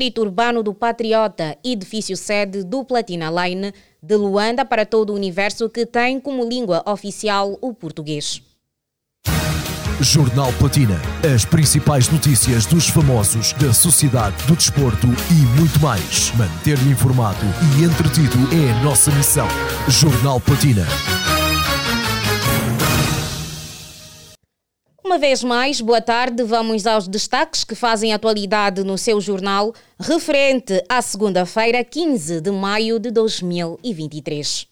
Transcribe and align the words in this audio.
Distrito 0.00 0.20
Urbano 0.22 0.62
do 0.62 0.72
Patriota, 0.72 1.58
edifício 1.64 2.16
sede 2.16 2.62
do 2.62 2.84
Platina 2.84 3.28
Line 3.32 3.72
de 4.00 4.14
Luanda 4.14 4.64
para 4.64 4.86
todo 4.86 5.10
o 5.10 5.16
universo 5.16 5.68
que 5.68 5.84
tem 5.84 6.20
como 6.20 6.48
língua 6.48 6.84
oficial 6.86 7.58
o 7.60 7.74
português. 7.74 8.40
Jornal 10.00 10.52
Platina. 10.52 10.94
As 11.34 11.44
principais 11.44 12.08
notícias 12.10 12.64
dos 12.64 12.88
famosos, 12.88 13.52
da 13.54 13.72
sociedade, 13.72 14.36
do 14.46 14.54
desporto 14.54 15.08
e 15.32 15.60
muito 15.60 15.80
mais. 15.80 16.32
Manter-lhe 16.36 16.92
informado 16.92 17.44
e 17.76 17.82
entretido 17.82 18.38
é 18.54 18.70
a 18.70 18.84
nossa 18.84 19.10
missão. 19.10 19.48
Jornal 19.88 20.38
Platina. 20.38 20.86
Uma 25.08 25.16
vez 25.16 25.42
mais, 25.42 25.80
boa 25.80 26.02
tarde. 26.02 26.42
Vamos 26.44 26.86
aos 26.86 27.08
destaques 27.08 27.64
que 27.64 27.74
fazem 27.74 28.12
atualidade 28.12 28.84
no 28.84 28.98
seu 28.98 29.18
jornal, 29.22 29.72
referente 29.98 30.84
à 30.86 31.00
segunda-feira, 31.00 31.82
15 31.82 32.42
de 32.42 32.50
maio 32.50 33.00
de 33.00 33.10
2023. 33.10 34.68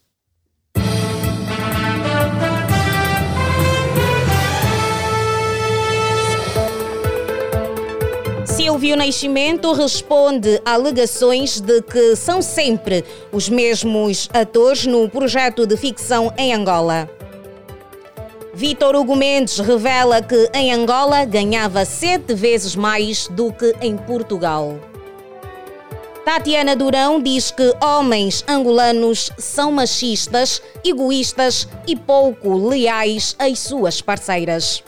Silvio 8.45 8.95
Nascimento 8.95 9.73
responde 9.73 10.61
a 10.66 10.75
alegações 10.75 11.63
de 11.63 11.80
que 11.80 12.15
são 12.15 12.43
sempre 12.43 13.03
os 13.33 13.49
mesmos 13.49 14.29
atores 14.35 14.85
no 14.85 15.09
projeto 15.09 15.66
de 15.66 15.79
ficção 15.79 16.30
em 16.37 16.53
Angola. 16.53 17.16
Vitor 18.56 18.96
Hugo 18.96 19.15
Mendes 19.15 19.59
revela 19.59 20.23
que 20.23 20.48
em 20.55 20.73
Angola 20.73 21.27
ganhava 21.27 21.84
sete 21.84 22.33
vezes 22.33 22.74
mais 22.74 23.29
do 23.29 23.52
que 23.52 23.74
em 23.82 23.98
Portugal. 23.98 24.80
Tatiana 26.24 26.74
Durão 26.74 27.20
diz 27.20 27.51
que 27.51 27.74
homens 27.84 28.42
angolanos 28.48 29.30
são 29.37 29.71
machistas, 29.71 30.63
egoístas 30.82 31.68
e 31.87 31.95
pouco 31.95 32.57
leais 32.57 33.37
às 33.38 33.59
suas 33.59 34.01
parceiras. 34.01 34.82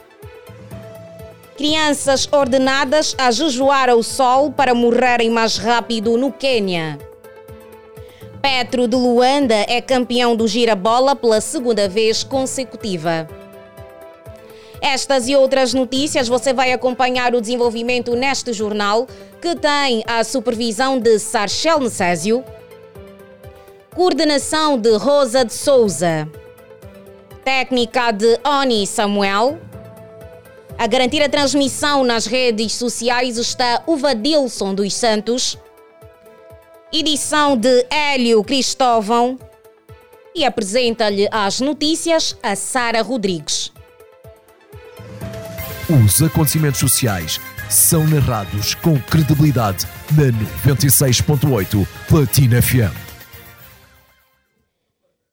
Crianças 1.59 2.27
ordenadas 2.33 3.15
a 3.19 3.31
jejuar 3.31 3.91
ao 3.91 4.03
sol 4.03 4.51
para 4.51 4.75
morrerem 4.75 5.29
mais 5.29 5.59
rápido 5.59 6.17
no 6.17 6.33
Quênia. 6.33 6.99
Petro 8.41 8.89
de 8.89 8.97
Luanda 8.97 9.67
é 9.69 9.83
campeão 9.83 10.35
do 10.35 10.49
Girabola 10.49 11.15
pela 11.15 11.39
segunda 11.43 11.87
vez 11.87 12.25
consecutiva. 12.25 13.29
Estas 14.81 15.29
e 15.29 15.35
outras 15.35 15.75
notícias 15.75 16.29
você 16.29 16.53
vai 16.53 16.73
acompanhar 16.73 17.35
o 17.35 17.41
desenvolvimento 17.41 18.15
neste 18.15 18.53
jornal, 18.53 19.07
que 19.41 19.57
tem 19.57 20.03
a 20.07 20.23
supervisão 20.23 20.99
de 20.99 21.19
Sarchel 21.19 21.81
Necésio, 21.81 22.45
coordenação 23.95 24.79
de 24.79 24.97
Rosa 24.97 25.45
de 25.45 25.53
Souza, 25.53 26.29
técnica 27.45 28.13
de 28.13 28.39
Oni 28.45 28.87
Samuel, 28.87 29.59
a 30.79 30.87
garantir 30.87 31.21
a 31.21 31.29
transmissão 31.29 32.05
nas 32.05 32.25
redes 32.25 32.75
sociais 32.75 33.37
está 33.37 33.83
o 33.85 33.97
Vadilson 33.97 34.73
dos 34.73 34.95
Santos. 34.95 35.59
Edição 36.93 37.57
de 37.57 37.85
Hélio 37.91 38.45
Cristóvão. 38.45 39.37
E 40.33 40.45
apresenta-lhe 40.45 41.29
as 41.33 41.61
notícias 41.61 42.37
a 42.41 42.55
Sara 42.55 43.03
Rodrigues. 43.03 43.73
Os 45.91 46.23
acontecimentos 46.23 46.81
sociais 46.81 47.41
são 47.71 48.07
narrados 48.07 48.75
com 48.75 49.01
credibilidade 49.01 49.87
na 50.15 50.25
96.8 50.71 51.89
Platina 52.07 52.61
FM. 52.61 53.09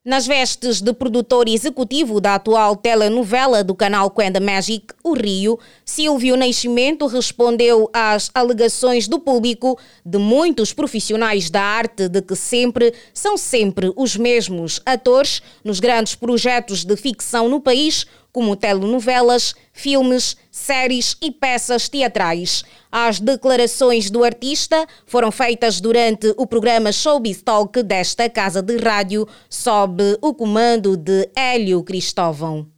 Nas 0.06 0.26
vestes 0.26 0.80
de 0.80 0.94
produtor 0.94 1.50
executivo 1.50 2.22
da 2.22 2.36
atual 2.36 2.78
telenovela 2.78 3.66
do 3.66 3.76
canal 3.76 4.10
Quenda 4.10 4.40
Magic, 4.40 4.86
O 5.04 5.14
Rio, 5.14 5.60
Silvio 5.84 6.38
Nascimento 6.38 7.06
respondeu 7.08 7.90
às 7.92 8.32
alegações 8.34 9.10
do 9.10 9.20
público 9.20 9.78
de 10.06 10.18
muitos 10.18 10.72
profissionais 10.72 11.50
da 11.50 11.62
arte 11.62 12.08
de 12.08 12.22
que 12.22 12.36
sempre 12.36 12.94
são 13.14 13.36
sempre 13.36 13.92
os 13.94 14.16
mesmos 14.16 14.80
atores 14.86 15.42
nos 15.66 15.82
grandes 15.82 16.16
projetos 16.16 16.86
de 16.86 16.96
ficção 16.96 17.50
no 17.50 17.60
país, 17.60 18.06
como 18.36 18.54
telenovelas, 18.54 19.56
filmes, 19.72 20.36
séries 20.52 21.16
e 21.22 21.32
peças 21.32 21.88
teatrais. 21.88 22.66
As 22.92 23.18
declarações 23.18 24.10
do 24.10 24.26
artista 24.26 24.86
foram 25.06 25.32
feitas 25.32 25.80
durante 25.80 26.34
o 26.36 26.46
programa 26.46 26.92
Showbiz 26.92 27.42
Talk 27.42 27.82
desta 27.82 28.30
casa 28.30 28.62
de 28.62 28.76
rádio, 28.76 29.26
sob 29.50 30.18
o 30.22 30.34
comando 30.34 30.98
de 30.98 31.30
Hélio 31.34 31.82
Cristóvão. 31.82 32.70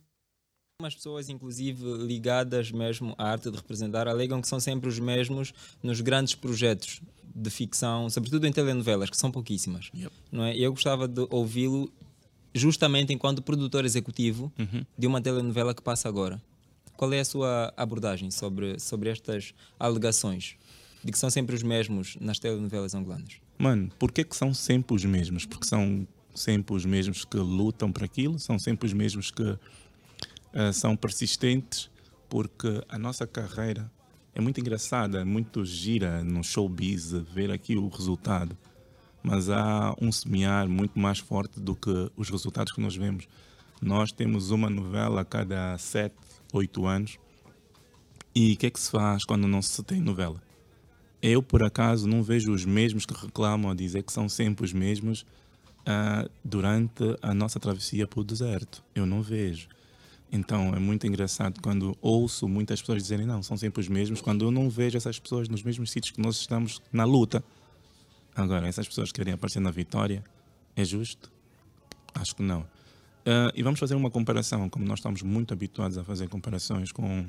As 0.83 0.93
pessoas, 0.93 1.27
inclusive 1.27 1.83
ligadas 2.05 2.71
mesmo 2.71 3.15
à 3.17 3.31
arte 3.31 3.49
de 3.49 3.57
representar, 3.57 4.07
alegam 4.07 4.39
que 4.39 4.47
são 4.47 4.59
sempre 4.59 4.87
os 4.87 4.99
mesmos 4.99 5.55
nos 5.81 6.01
grandes 6.01 6.35
projetos 6.35 7.01
de 7.23 7.49
ficção, 7.49 8.11
sobretudo 8.11 8.45
em 8.45 8.51
telenovelas, 8.51 9.09
que 9.09 9.17
são 9.17 9.31
pouquíssimas. 9.31 9.89
Yep. 9.95 10.13
Não 10.31 10.43
é? 10.43 10.55
Eu 10.55 10.71
gostava 10.71 11.07
de 11.07 11.25
ouvi-lo 11.31 11.91
justamente 12.57 13.13
enquanto 13.13 13.41
produtor 13.41 13.85
executivo 13.85 14.51
uhum. 14.57 14.85
de 14.97 15.07
uma 15.07 15.21
telenovela 15.21 15.73
que 15.73 15.81
passa 15.81 16.09
agora. 16.09 16.41
Qual 16.95 17.13
é 17.13 17.19
a 17.19 17.25
sua 17.25 17.73
abordagem 17.77 18.31
sobre, 18.31 18.79
sobre 18.79 19.09
estas 19.09 19.53
alegações 19.79 20.55
de 21.03 21.11
que 21.11 21.17
são 21.17 21.29
sempre 21.29 21.55
os 21.55 21.63
mesmos 21.63 22.17
nas 22.19 22.39
telenovelas 22.39 22.95
angolanas? 22.95 23.35
Mano, 23.57 23.89
por 23.99 24.11
que, 24.11 24.23
que 24.23 24.35
são 24.35 24.53
sempre 24.53 24.95
os 24.95 25.05
mesmos? 25.05 25.45
Porque 25.45 25.65
são 25.65 26.07
sempre 26.33 26.75
os 26.75 26.85
mesmos 26.85 27.25
que 27.25 27.37
lutam 27.37 27.91
para 27.91 28.05
aquilo, 28.05 28.37
são 28.39 28.59
sempre 28.59 28.87
os 28.87 28.93
mesmos 28.93 29.31
que 29.31 29.43
uh, 29.43 30.73
são 30.73 30.95
persistentes, 30.95 31.89
porque 32.29 32.83
a 32.89 32.97
nossa 32.97 33.25
carreira 33.25 33.89
é 34.35 34.41
muito 34.41 34.59
engraçada, 34.59 35.21
é 35.21 35.23
muito 35.23 35.65
gira 35.65 36.23
no 36.23 36.43
showbiz 36.43 37.11
ver 37.11 37.51
aqui 37.51 37.75
o 37.75 37.87
resultado, 37.87 38.55
mas 39.27 39.49
há 39.49 39.93
um 40.01 40.09
semear 40.09 40.69
muito 40.69 40.97
mais 40.97 41.19
forte 41.19 41.59
do 41.59 41.75
que 41.75 42.09
os 42.15 42.29
resultados 42.29 42.71
que 42.71 42.79
nós 42.79 42.95
vemos. 42.95 43.27
Nós 43.81 44.09
temos 44.09 44.51
uma 44.51 44.69
novela 44.69 45.19
a 45.19 45.25
cada 45.25 45.77
sete 45.77 46.15
oito 46.53 46.85
anos. 46.85 47.19
E 48.33 48.53
o 48.53 48.57
que 48.57 48.67
é 48.67 48.69
que 48.69 48.79
se 48.79 48.89
faz 48.89 49.25
quando 49.25 49.45
não 49.45 49.61
se 49.61 49.83
tem 49.83 49.99
novela? 49.99 50.41
Eu, 51.21 51.43
por 51.43 51.61
acaso, 51.61 52.07
não 52.07 52.23
vejo 52.23 52.53
os 52.53 52.63
mesmos 52.63 53.05
que 53.05 53.13
reclamam 53.13 53.69
a 53.69 53.75
dizer 53.75 54.01
que 54.03 54.13
são 54.13 54.29
sempre 54.29 54.63
os 54.63 54.71
mesmos 54.71 55.23
uh, 55.81 56.29
durante 56.41 57.03
a 57.21 57.33
nossa 57.33 57.59
travessia 57.59 58.07
pelo 58.07 58.23
deserto. 58.23 58.81
Eu 58.95 59.05
não 59.05 59.21
vejo. 59.21 59.67
Então 60.31 60.73
é 60.73 60.79
muito 60.79 61.05
engraçado 61.05 61.59
quando 61.61 61.97
ouço 62.01 62.47
muitas 62.47 62.79
pessoas 62.79 63.01
dizerem 63.01 63.25
não, 63.25 63.43
são 63.43 63.57
sempre 63.57 63.81
os 63.81 63.89
mesmos, 63.89 64.21
quando 64.21 64.45
eu 64.45 64.51
não 64.51 64.69
vejo 64.69 64.95
essas 64.95 65.19
pessoas 65.19 65.49
nos 65.49 65.63
mesmos 65.63 65.91
sítios 65.91 66.11
que 66.11 66.21
nós 66.21 66.37
estamos 66.37 66.81
na 66.93 67.03
luta. 67.03 67.43
Agora, 68.37 68.67
essas 68.67 68.87
pessoas 68.87 69.11
querem 69.11 69.33
aparecer 69.33 69.59
na 69.59 69.71
vitória, 69.71 70.23
é 70.75 70.85
justo? 70.85 71.31
Acho 72.13 72.35
que 72.35 72.43
não. 72.43 72.61
Uh, 72.61 73.49
e 73.55 73.63
vamos 73.63 73.79
fazer 73.79 73.95
uma 73.95 74.11
comparação, 74.11 74.69
como 74.69 74.85
nós 74.85 74.99
estamos 74.99 75.23
muito 75.23 75.55
habituados 75.55 75.97
a 75.97 76.03
fazer 76.03 76.29
comparações 76.29 76.91
com, 76.91 77.25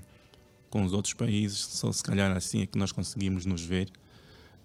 com 0.68 0.84
os 0.84 0.92
outros 0.92 1.14
países, 1.14 1.58
só 1.58 1.90
se 1.90 2.02
calhar 2.02 2.36
assim 2.36 2.60
é 2.60 2.66
que 2.66 2.76
nós 2.76 2.92
conseguimos 2.92 3.46
nos 3.46 3.62
ver. 3.62 3.88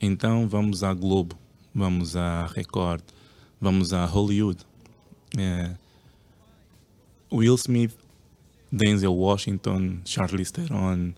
Então 0.01 0.45
vamos 0.45 0.83
à 0.83 0.93
Globo, 0.93 1.39
vamos 1.73 2.17
à 2.17 2.45
Record, 2.47 3.03
vamos 3.61 3.93
à 3.93 4.03
Hollywood. 4.05 4.65
Uh, 5.37 5.77
Will 7.31 7.55
Smith, 7.55 7.95
Denzel 8.69 9.15
Washington, 9.15 10.01
Charlize 10.03 10.51
Theron, 10.51 11.13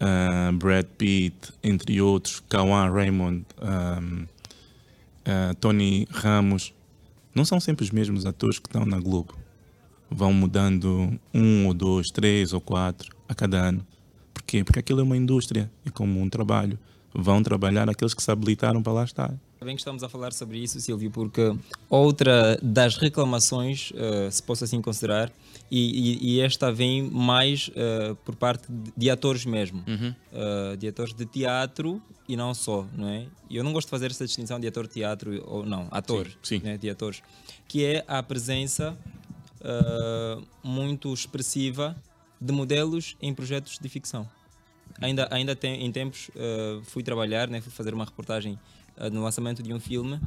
uh, 0.00 0.52
Brad 0.52 0.86
Pitt, 0.98 1.50
entre 1.62 1.98
outros, 2.02 2.40
Kawan 2.40 2.92
Raymond, 2.92 3.46
um, 3.62 4.26
uh, 5.26 5.54
Tony 5.56 6.06
Ramos, 6.10 6.74
não 7.34 7.44
são 7.44 7.60
sempre 7.60 7.84
os 7.84 7.90
mesmos 7.90 8.26
atores 8.26 8.58
que 8.58 8.68
estão 8.68 8.84
na 8.84 8.98
Globo 8.98 9.34
vão 10.10 10.32
mudando 10.32 11.18
um 11.32 11.66
ou 11.66 11.74
dois, 11.74 12.08
três 12.08 12.52
ou 12.52 12.60
quatro 12.60 13.14
a 13.28 13.34
cada 13.34 13.58
ano. 13.58 13.86
Porquê? 14.34 14.64
Porque 14.64 14.80
aquilo 14.80 15.00
é 15.00 15.02
uma 15.04 15.16
indústria, 15.16 15.70
é 15.86 15.90
como 15.90 16.20
um 16.20 16.28
trabalho. 16.28 16.78
Vão 17.14 17.42
trabalhar 17.42 17.88
aqueles 17.88 18.12
que 18.12 18.22
se 18.22 18.30
habilitaram 18.30 18.82
para 18.82 18.92
lá 18.92 19.04
estar. 19.04 19.32
Bem 19.62 19.76
que 19.76 19.82
estamos 19.82 20.02
a 20.02 20.08
falar 20.08 20.32
sobre 20.32 20.56
isso, 20.56 20.80
Silvio, 20.80 21.10
porque 21.10 21.54
outra 21.90 22.58
das 22.62 22.96
reclamações, 22.96 23.90
uh, 23.90 24.32
se 24.32 24.42
posso 24.42 24.64
assim 24.64 24.80
considerar, 24.80 25.30
e, 25.70 26.14
e, 26.24 26.36
e 26.36 26.40
esta 26.40 26.72
vem 26.72 27.02
mais 27.02 27.68
uh, 27.68 28.14
por 28.24 28.34
parte 28.36 28.64
de, 28.96 29.10
atores 29.10 29.44
mesmo, 29.44 29.84
uhum. 29.86 30.14
uh, 30.32 30.76
de 30.78 30.88
atores 30.88 31.12
de 31.12 31.26
teatro 31.26 32.00
e 32.26 32.38
não 32.38 32.54
só, 32.54 32.86
não 32.96 33.06
é? 33.06 33.26
Eu 33.50 33.62
não 33.62 33.74
gosto 33.74 33.88
de 33.88 33.90
fazer 33.90 34.06
essa 34.06 34.24
distinção 34.24 34.58
de 34.58 34.66
ator-teatro 34.66 35.44
ou 35.46 35.66
não, 35.66 35.88
ator, 35.90 36.26
sim, 36.42 36.58
sim. 36.58 36.60
Né, 36.64 36.78
de 36.78 36.88
atores, 36.88 37.22
que 37.68 37.84
é 37.84 38.02
a 38.08 38.22
presença 38.22 38.96
muito 40.64 41.12
expressiva 41.12 41.94
de 42.40 42.50
modelos 42.50 43.14
em 43.20 43.34
projetos 43.34 43.78
de 43.78 43.88
ficção. 43.90 44.26
ainda, 45.02 45.28
ainda 45.30 45.54
tem, 45.54 45.84
em 45.84 45.92
tempos 45.92 46.30
uh, 46.30 46.82
fui 46.84 47.02
trabalhar, 47.02 47.46
né, 47.48 47.60
fui 47.60 47.70
fazer 47.70 47.92
uma 47.92 48.06
reportagem 48.06 48.58
no 49.12 49.22
lançamento 49.22 49.62
de 49.62 49.72
um 49.72 49.80
filme 49.80 50.20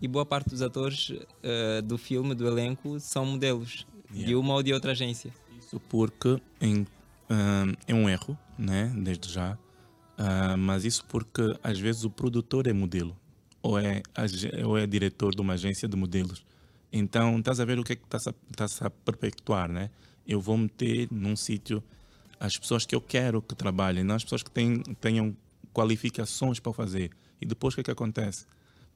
e 0.00 0.08
boa 0.08 0.24
parte 0.24 0.50
dos 0.50 0.62
atores 0.62 1.10
uh, 1.10 1.82
do 1.84 1.98
filme, 1.98 2.34
do 2.34 2.46
elenco, 2.46 2.98
são 3.00 3.26
modelos 3.26 3.86
yeah. 4.10 4.28
de 4.28 4.34
uma 4.34 4.54
ou 4.54 4.62
de 4.62 4.72
outra 4.72 4.92
agência. 4.92 5.32
Isso 5.58 5.80
porque 5.88 6.40
em, 6.60 6.86
é 7.86 7.94
um 7.94 8.08
erro, 8.08 8.36
né, 8.58 8.92
desde 8.96 9.32
já, 9.32 9.56
mas 10.58 10.84
isso 10.84 11.04
porque 11.04 11.56
às 11.62 11.78
vezes 11.78 12.02
o 12.04 12.10
produtor 12.10 12.66
é 12.66 12.72
modelo 12.72 13.16
ou 13.62 13.78
é, 13.78 14.02
ou 14.64 14.76
é 14.76 14.86
diretor 14.86 15.34
de 15.34 15.40
uma 15.40 15.54
agência 15.54 15.86
de 15.86 15.96
modelos. 15.96 16.44
Então, 16.92 17.38
estás 17.38 17.60
a 17.60 17.64
ver 17.64 17.78
o 17.78 17.84
que 17.84 17.92
é 17.92 17.96
que 17.96 18.04
está-se 18.04 18.82
a, 18.82 18.86
a 18.86 18.90
perpetuar, 18.90 19.68
né? 19.68 19.90
Eu 20.26 20.40
vou 20.40 20.56
meter 20.56 21.08
num 21.10 21.36
sítio 21.36 21.82
as 22.38 22.56
pessoas 22.56 22.84
que 22.84 22.94
eu 22.94 23.00
quero 23.00 23.40
que 23.40 23.54
trabalhem, 23.54 24.02
não 24.02 24.14
as 24.14 24.24
pessoas 24.24 24.42
que 24.42 24.50
têm, 24.50 24.82
tenham 25.00 25.36
qualificações 25.72 26.58
para 26.58 26.72
fazer. 26.72 27.10
E 27.40 27.46
depois 27.46 27.74
o 27.74 27.76
que 27.76 27.80
é 27.80 27.84
que 27.84 27.90
acontece? 27.90 28.46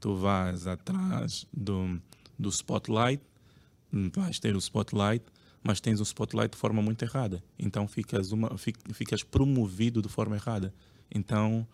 Tu 0.00 0.14
vais 0.14 0.66
atrás 0.66 1.46
do, 1.52 2.00
do 2.38 2.48
spotlight, 2.48 3.22
vais 4.14 4.38
ter 4.38 4.54
o 4.54 4.58
spotlight, 4.58 5.24
mas 5.62 5.80
tens 5.80 6.00
o 6.00 6.02
spotlight 6.02 6.52
de 6.52 6.58
forma 6.58 6.82
muito 6.82 7.02
errada. 7.02 7.42
Então 7.58 7.88
ficas, 7.88 8.32
uma, 8.32 8.50
ficas 8.92 9.22
promovido 9.22 10.02
de 10.02 10.08
forma 10.08 10.36
errada. 10.36 10.74
Então 11.10 11.66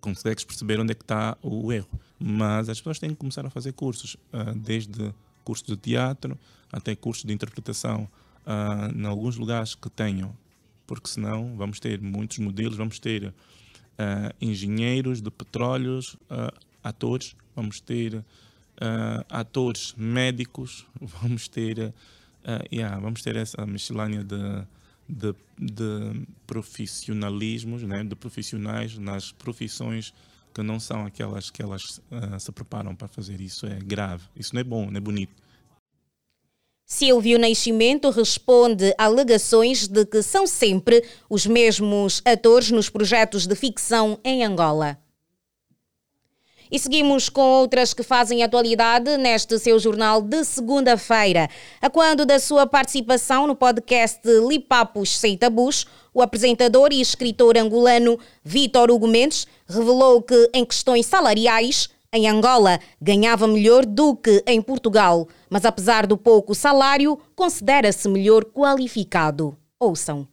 consegues 0.00 0.44
perceber 0.44 0.80
onde 0.80 0.92
é 0.92 0.94
que 0.94 1.02
está 1.04 1.36
o 1.42 1.72
erro. 1.72 1.88
Mas 2.18 2.68
as 2.68 2.78
pessoas 2.78 2.98
têm 2.98 3.10
que 3.10 3.16
começar 3.16 3.46
a 3.46 3.50
fazer 3.50 3.72
cursos, 3.72 4.16
uh, 4.32 4.58
desde 4.58 5.14
cursos 5.44 5.66
de 5.66 5.76
teatro 5.76 6.38
até 6.72 6.94
cursos 6.96 7.24
de 7.24 7.32
interpretação, 7.32 8.08
uh, 8.46 8.96
em 8.96 9.04
alguns 9.06 9.36
lugares 9.36 9.74
que 9.74 9.90
tenham, 9.90 10.36
porque 10.86 11.08
senão 11.08 11.56
vamos 11.56 11.80
ter 11.80 12.00
muitos 12.00 12.38
modelos, 12.38 12.76
vamos 12.76 12.98
ter 12.98 13.32
uh, 14.00 14.34
engenheiros 14.40 15.20
de 15.20 15.30
petróleos, 15.30 16.16
atores, 16.82 17.36
vamos 17.54 17.80
ter 17.80 18.24
atores 19.28 19.94
médicos, 19.96 20.86
vamos 20.98 21.48
ter, 21.48 21.92
yeah, 22.72 22.98
vamos 22.98 23.20
ter 23.22 23.36
essa 23.36 23.66
miscelânea 23.66 24.24
de 24.24 24.64
de, 25.10 25.34
de 25.58 26.26
profissionalismos, 26.46 27.82
né, 27.82 28.04
de 28.04 28.14
profissionais 28.14 28.96
nas 28.96 29.32
profissões 29.32 30.14
que 30.54 30.62
não 30.62 30.80
são 30.80 31.04
aquelas 31.04 31.50
que 31.50 31.62
elas 31.62 31.98
uh, 32.10 32.38
se 32.38 32.50
preparam 32.52 32.94
para 32.94 33.08
fazer. 33.08 33.40
Isso 33.40 33.66
é 33.66 33.78
grave, 33.78 34.24
isso 34.36 34.54
não 34.54 34.60
é 34.60 34.64
bom, 34.64 34.90
não 34.90 34.96
é 34.96 35.00
bonito. 35.00 35.32
Silvio 36.92 37.38
Nascimento 37.38 38.10
responde 38.10 38.92
a 38.98 39.04
alegações 39.04 39.86
de 39.86 40.04
que 40.04 40.24
são 40.24 40.44
sempre 40.44 41.04
os 41.30 41.46
mesmos 41.46 42.20
atores 42.24 42.72
nos 42.72 42.90
projetos 42.90 43.46
de 43.46 43.54
ficção 43.54 44.18
em 44.24 44.44
Angola. 44.44 44.98
E 46.68 46.80
seguimos 46.80 47.28
com 47.28 47.42
outras 47.42 47.94
que 47.94 48.02
fazem 48.02 48.42
atualidade 48.42 49.16
neste 49.18 49.56
seu 49.60 49.78
jornal 49.78 50.20
de 50.20 50.44
segunda-feira. 50.44 51.48
A 51.80 51.88
quando 51.88 52.26
da 52.26 52.40
sua 52.40 52.66
participação 52.66 53.46
no 53.46 53.54
podcast 53.54 54.20
Lipapos 54.48 55.16
Sem 55.16 55.38
Tabus, 55.38 55.86
o 56.12 56.20
apresentador 56.20 56.92
e 56.92 57.00
escritor 57.00 57.56
angolano 57.56 58.18
Vítor 58.42 58.90
Hugo 58.90 59.06
Mendes 59.06 59.46
revelou 59.64 60.20
que, 60.20 60.50
em 60.52 60.64
questões 60.64 61.06
salariais, 61.06 61.88
em 62.12 62.28
Angola 62.28 62.80
ganhava 63.00 63.46
melhor 63.46 63.86
do 63.86 64.16
que 64.16 64.42
em 64.46 64.60
Portugal, 64.60 65.28
mas 65.48 65.64
apesar 65.64 66.06
do 66.06 66.18
pouco 66.18 66.54
salário, 66.54 67.18
considera-se 67.34 68.08
melhor 68.08 68.44
qualificado. 68.44 69.56
Ouçam. 69.78 70.26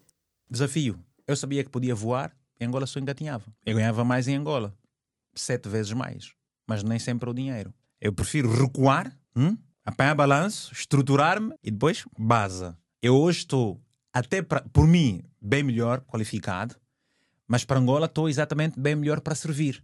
Desafio. 0.50 1.00
Eu 1.27 1.35
sabia 1.35 1.63
que 1.63 1.69
podia 1.69 1.94
voar, 1.94 2.31
em 2.59 2.65
Angola 2.65 2.88
só 2.88 3.00
engatinhava. 3.00 3.45
Eu 3.65 3.75
ganhava 3.75 4.03
mais 4.03 4.27
em 4.27 4.35
Angola 4.35 4.74
sete 5.35 5.69
vezes 5.69 5.94
mais. 5.94 6.31
Mas 6.68 6.83
nem 6.83 7.00
sempre 7.00 7.29
o 7.29 7.33
dinheiro. 7.33 7.74
Eu 8.01 8.12
prefiro 8.12 8.51
recuar, 8.51 9.15
hum? 9.35 9.57
apanhar 9.85 10.15
balanço, 10.15 10.73
estruturar-me 10.73 11.53
e 11.63 11.71
depois 11.71 12.06
base. 12.18 12.73
Eu 13.01 13.15
hoje 13.15 13.39
estou, 13.39 13.80
até 14.12 14.41
pra, 14.41 14.62
por 14.73 14.85
mim, 14.85 15.23
bem 15.41 15.63
melhor 15.63 16.01
qualificado, 16.01 16.75
mas 17.47 17.63
para 17.63 17.80
Angola 17.80 18.06
estou 18.06 18.27
exatamente 18.27 18.80
bem 18.80 18.95
melhor 18.95 19.21
para 19.21 19.33
servir. 19.33 19.81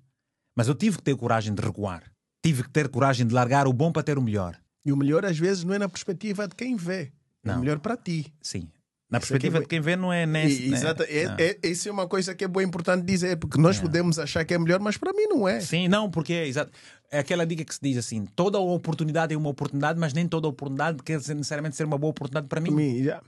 Mas 0.56 0.68
eu 0.68 0.76
tive 0.76 0.98
que 0.98 1.04
ter 1.04 1.16
coragem 1.16 1.54
de 1.54 1.62
recuar. 1.62 2.04
Tive 2.42 2.64
que 2.64 2.70
ter 2.70 2.90
coragem 2.90 3.26
de 3.26 3.34
largar 3.34 3.68
o 3.68 3.74
bom 3.74 3.92
para 3.92 4.04
ter 4.04 4.18
o 4.18 4.22
melhor. 4.22 4.58
E 4.86 4.92
o 4.92 4.98
melhor 4.98 5.26
às 5.26 5.38
vezes 5.38 5.64
não 5.64 5.74
é 5.74 5.80
na 5.80 5.88
perspectiva 5.88 6.48
de 6.48 6.56
quem 6.56 6.76
vê. 6.76 7.02
É 7.02 7.12
não. 7.44 7.56
É 7.56 7.58
melhor 7.58 7.80
para 7.80 7.96
ti. 7.96 8.34
Sim. 8.42 8.68
Na 9.14 9.20
perspectiva 9.20 9.60
de 9.60 9.68
quem 9.68 9.80
vê, 9.80 9.96
não 9.96 10.12
é 10.12 10.26
nesse. 10.26 10.68
Né? 10.68 10.76
Exato. 10.76 11.04
É, 11.04 11.58
é, 11.62 11.68
isso 11.68 11.88
é 11.88 11.92
uma 11.92 12.08
coisa 12.08 12.34
que 12.34 12.44
é 12.44 12.48
bem 12.48 12.64
importante 12.64 13.06
dizer, 13.06 13.38
porque 13.38 13.62
nós 13.62 13.78
é. 13.78 13.82
podemos 13.82 14.18
achar 14.18 14.44
que 14.44 14.56
é 14.56 14.58
melhor, 14.58 14.80
mas 14.80 14.98
para 14.98 15.14
mim 15.14 15.28
não 15.28 15.48
é. 15.48 15.60
Sim, 15.60 15.88
não, 15.88 16.10
porque 16.10 16.34
é, 16.34 16.48
exato. 16.48 16.72
é 17.12 17.20
aquela 17.20 17.46
dica 17.46 17.64
que 17.64 17.76
se 17.76 17.80
diz 17.80 17.96
assim: 17.96 18.26
toda 18.36 18.58
oportunidade 18.58 19.32
é 19.32 19.38
uma 19.38 19.50
oportunidade, 19.50 20.00
mas 20.00 20.14
nem 20.14 20.28
toda 20.28 20.48
oportunidade 20.48 21.04
quer 21.04 21.20
necessariamente 21.20 21.76
ser 21.76 21.86
uma 21.86 21.98
boa 21.98 22.10
oportunidade 22.10 22.48
para 22.48 22.60
mim. 22.60 22.70
Para 22.70 22.76
mim, 22.76 23.04
já. 23.04 23.22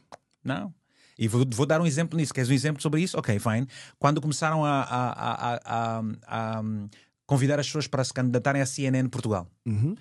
Não. 0.43 0.73
E 1.19 1.27
vou, 1.27 1.45
vou, 1.51 1.67
dar 1.67 1.79
um 1.79 1.85
exemplo 1.85 2.17
nisso. 2.17 2.33
Queres 2.33 2.49
um 2.49 2.53
exemplo 2.53 2.81
sobre 2.81 3.01
isso? 3.01 3.17
Ok, 3.19 3.37
fine. 3.37 3.67
Quando 3.99 4.19
começaram 4.19 4.65
a, 4.65 4.81
a, 4.81 5.59
a, 5.63 6.01
a 6.27 6.63
convidar 7.25 7.59
as 7.59 7.65
pessoas 7.67 7.87
para 7.87 8.03
se 8.03 8.13
candidatarem 8.13 8.61
à 8.61 8.65
CNN 8.65 9.07
Portugal. 9.09 9.47
Uhum 9.65 9.95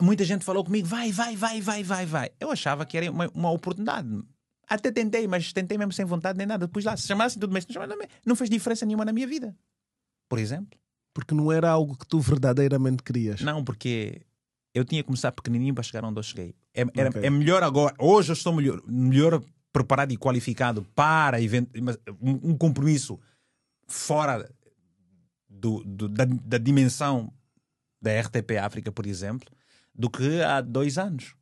muita 0.00 0.24
gente 0.24 0.44
falou 0.44 0.64
comigo: 0.64 0.86
vai, 0.86 1.12
vai, 1.12 1.36
vai, 1.36 1.60
vai, 1.60 1.84
vai, 1.84 2.06
vai. 2.06 2.30
Eu 2.40 2.50
achava 2.50 2.84
que 2.86 2.96
era 2.96 3.10
uma, 3.10 3.28
uma 3.34 3.50
oportunidade. 3.50 4.08
Até 4.68 4.90
tentei, 4.90 5.26
mas 5.26 5.52
tentei 5.52 5.76
mesmo 5.76 5.92
sem 5.92 6.04
vontade 6.04 6.38
nem 6.38 6.46
nada. 6.46 6.66
Depois 6.66 6.84
lá, 6.84 6.96
se 6.96 7.06
chamassem 7.06 7.40
tudo, 7.40 7.52
mas 7.52 7.66
não 8.24 8.36
fez 8.36 8.48
diferença 8.48 8.86
nenhuma 8.86 9.04
na 9.04 9.12
minha 9.12 9.26
vida. 9.26 9.54
Por 10.28 10.38
exemplo. 10.38 10.78
Porque 11.12 11.34
não 11.34 11.50
era 11.50 11.68
algo 11.68 11.96
que 11.96 12.06
tu 12.06 12.20
verdadeiramente 12.20 13.02
querias. 13.02 13.40
Não, 13.40 13.64
porque 13.64 14.22
eu 14.72 14.84
tinha 14.84 15.02
que 15.02 15.06
começar 15.06 15.32
pequenininho 15.32 15.74
para 15.74 15.82
chegar 15.82 16.04
onde 16.04 16.20
eu 16.20 16.22
cheguei. 16.22 16.54
É, 16.72 16.84
era, 16.94 17.10
okay. 17.10 17.24
é 17.24 17.30
melhor 17.30 17.64
agora. 17.64 17.96
Hoje 17.98 18.30
eu 18.30 18.34
estou 18.34 18.54
melhor, 18.54 18.80
melhor 18.86 19.42
preparado 19.72 20.12
e 20.12 20.16
qualificado 20.16 20.86
para 20.94 21.38
um 22.20 22.56
compromisso 22.56 23.18
fora 23.88 24.48
do, 25.60 25.82
do, 25.84 26.08
da, 26.08 26.24
da 26.24 26.58
dimensão 26.58 27.32
da 28.00 28.18
RTP 28.20 28.56
África, 28.60 28.90
por 28.90 29.06
exemplo, 29.06 29.48
do 29.94 30.08
que 30.08 30.40
há 30.40 30.60
dois 30.60 30.96
anos. 30.96 31.34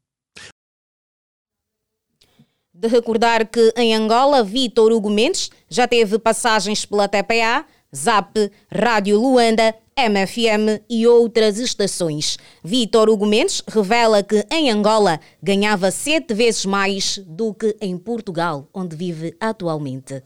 De 2.75 2.89
recordar 2.89 3.47
que 3.47 3.73
em 3.77 3.95
Angola, 3.95 4.43
Vitor 4.43 4.93
Hugo 4.93 5.11
Mendes 5.11 5.51
já 5.69 5.87
teve 5.87 6.19
passagens 6.19 6.85
pela 6.85 7.09
TPA, 7.09 7.65
ZAP, 7.95 8.51
Rádio 8.71 9.19
Luanda, 9.19 9.75
MFM 9.97 10.85
e 10.89 11.07
outras 11.07 11.59
estações. 11.59 12.39
Vitor 12.63 13.09
Hugo 13.09 13.27
Mendes 13.27 13.63
revela 13.67 14.23
que 14.23 14.47
em 14.51 14.71
Angola 14.71 15.19
ganhava 15.43 15.91
sete 15.91 16.35
vezes 16.35 16.65
mais 16.65 17.19
do 17.19 17.53
que 17.53 17.77
em 17.81 17.99
Portugal, 17.99 18.69
onde 18.73 18.95
vive 18.95 19.37
atualmente. 19.41 20.23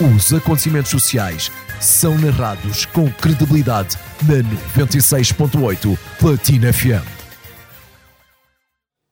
Os 0.00 0.32
acontecimentos 0.32 0.90
sociais 0.90 1.50
são 1.80 2.16
narrados 2.18 2.84
com 2.84 3.10
credibilidade 3.10 3.96
na 4.22 4.42
96.8 4.84 5.98
Platina 6.18 6.70
FM. 6.72 7.20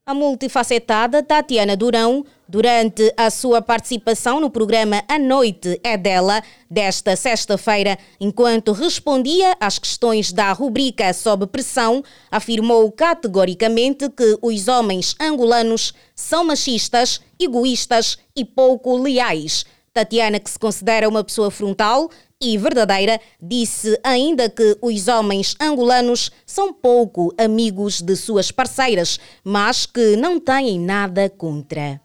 A 0.07 0.15
multifacetada 0.15 1.23
Tatiana 1.23 1.77
Durão, 1.77 2.25
durante 2.49 3.13
a 3.15 3.29
sua 3.29 3.61
participação 3.61 4.41
no 4.41 4.49
programa 4.49 5.03
A 5.07 5.19
Noite 5.19 5.79
é 5.85 5.99
Dela, 5.99 6.43
desta 6.71 7.15
sexta-feira, 7.15 7.99
enquanto 8.19 8.73
respondia 8.73 9.55
às 9.61 9.79
questões 9.79 10.33
da 10.33 10.51
rubrica 10.53 11.13
Sob 11.13 11.47
Pressão, 11.47 12.03
afirmou 12.31 12.91
categoricamente 12.91 14.09
que 14.09 14.39
os 14.41 14.67
homens 14.67 15.15
angolanos 15.21 15.93
são 16.15 16.43
machistas, 16.43 17.21
egoístas 17.39 18.17
e 18.35 18.47
pouco 18.47 18.97
leais. 18.97 19.67
Tatiana, 19.99 20.39
que 20.39 20.49
se 20.49 20.59
considera 20.59 21.09
uma 21.09 21.25
pessoa 21.25 21.51
frontal, 21.51 22.09
e 22.41 22.57
verdadeira, 22.57 23.21
disse 23.43 23.99
ainda 24.05 24.49
que 24.49 24.79
os 24.81 25.09
homens 25.09 25.57
angolanos 25.61 26.31
são 26.47 26.73
pouco 26.73 27.35
amigos 27.37 28.01
de 28.01 28.15
suas 28.15 28.53
parceiras, 28.53 29.19
mas 29.43 29.87
que 29.87 30.15
não 30.17 30.39
têm 30.39 30.79
nada 30.79 31.29
contra. 31.29 32.01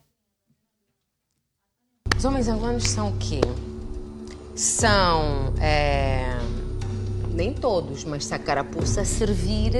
Os 2.17 2.25
homens 2.25 2.47
angolanos 2.47 2.85
são 2.85 3.09
o 3.09 3.17
quê? 3.17 3.41
São. 4.55 5.53
É, 5.61 6.35
nem 7.31 7.53
todos, 7.53 8.03
mas 8.03 8.25
se 8.25 8.33
a 8.33 8.39
carapuça 8.39 9.05
servir, 9.05 9.73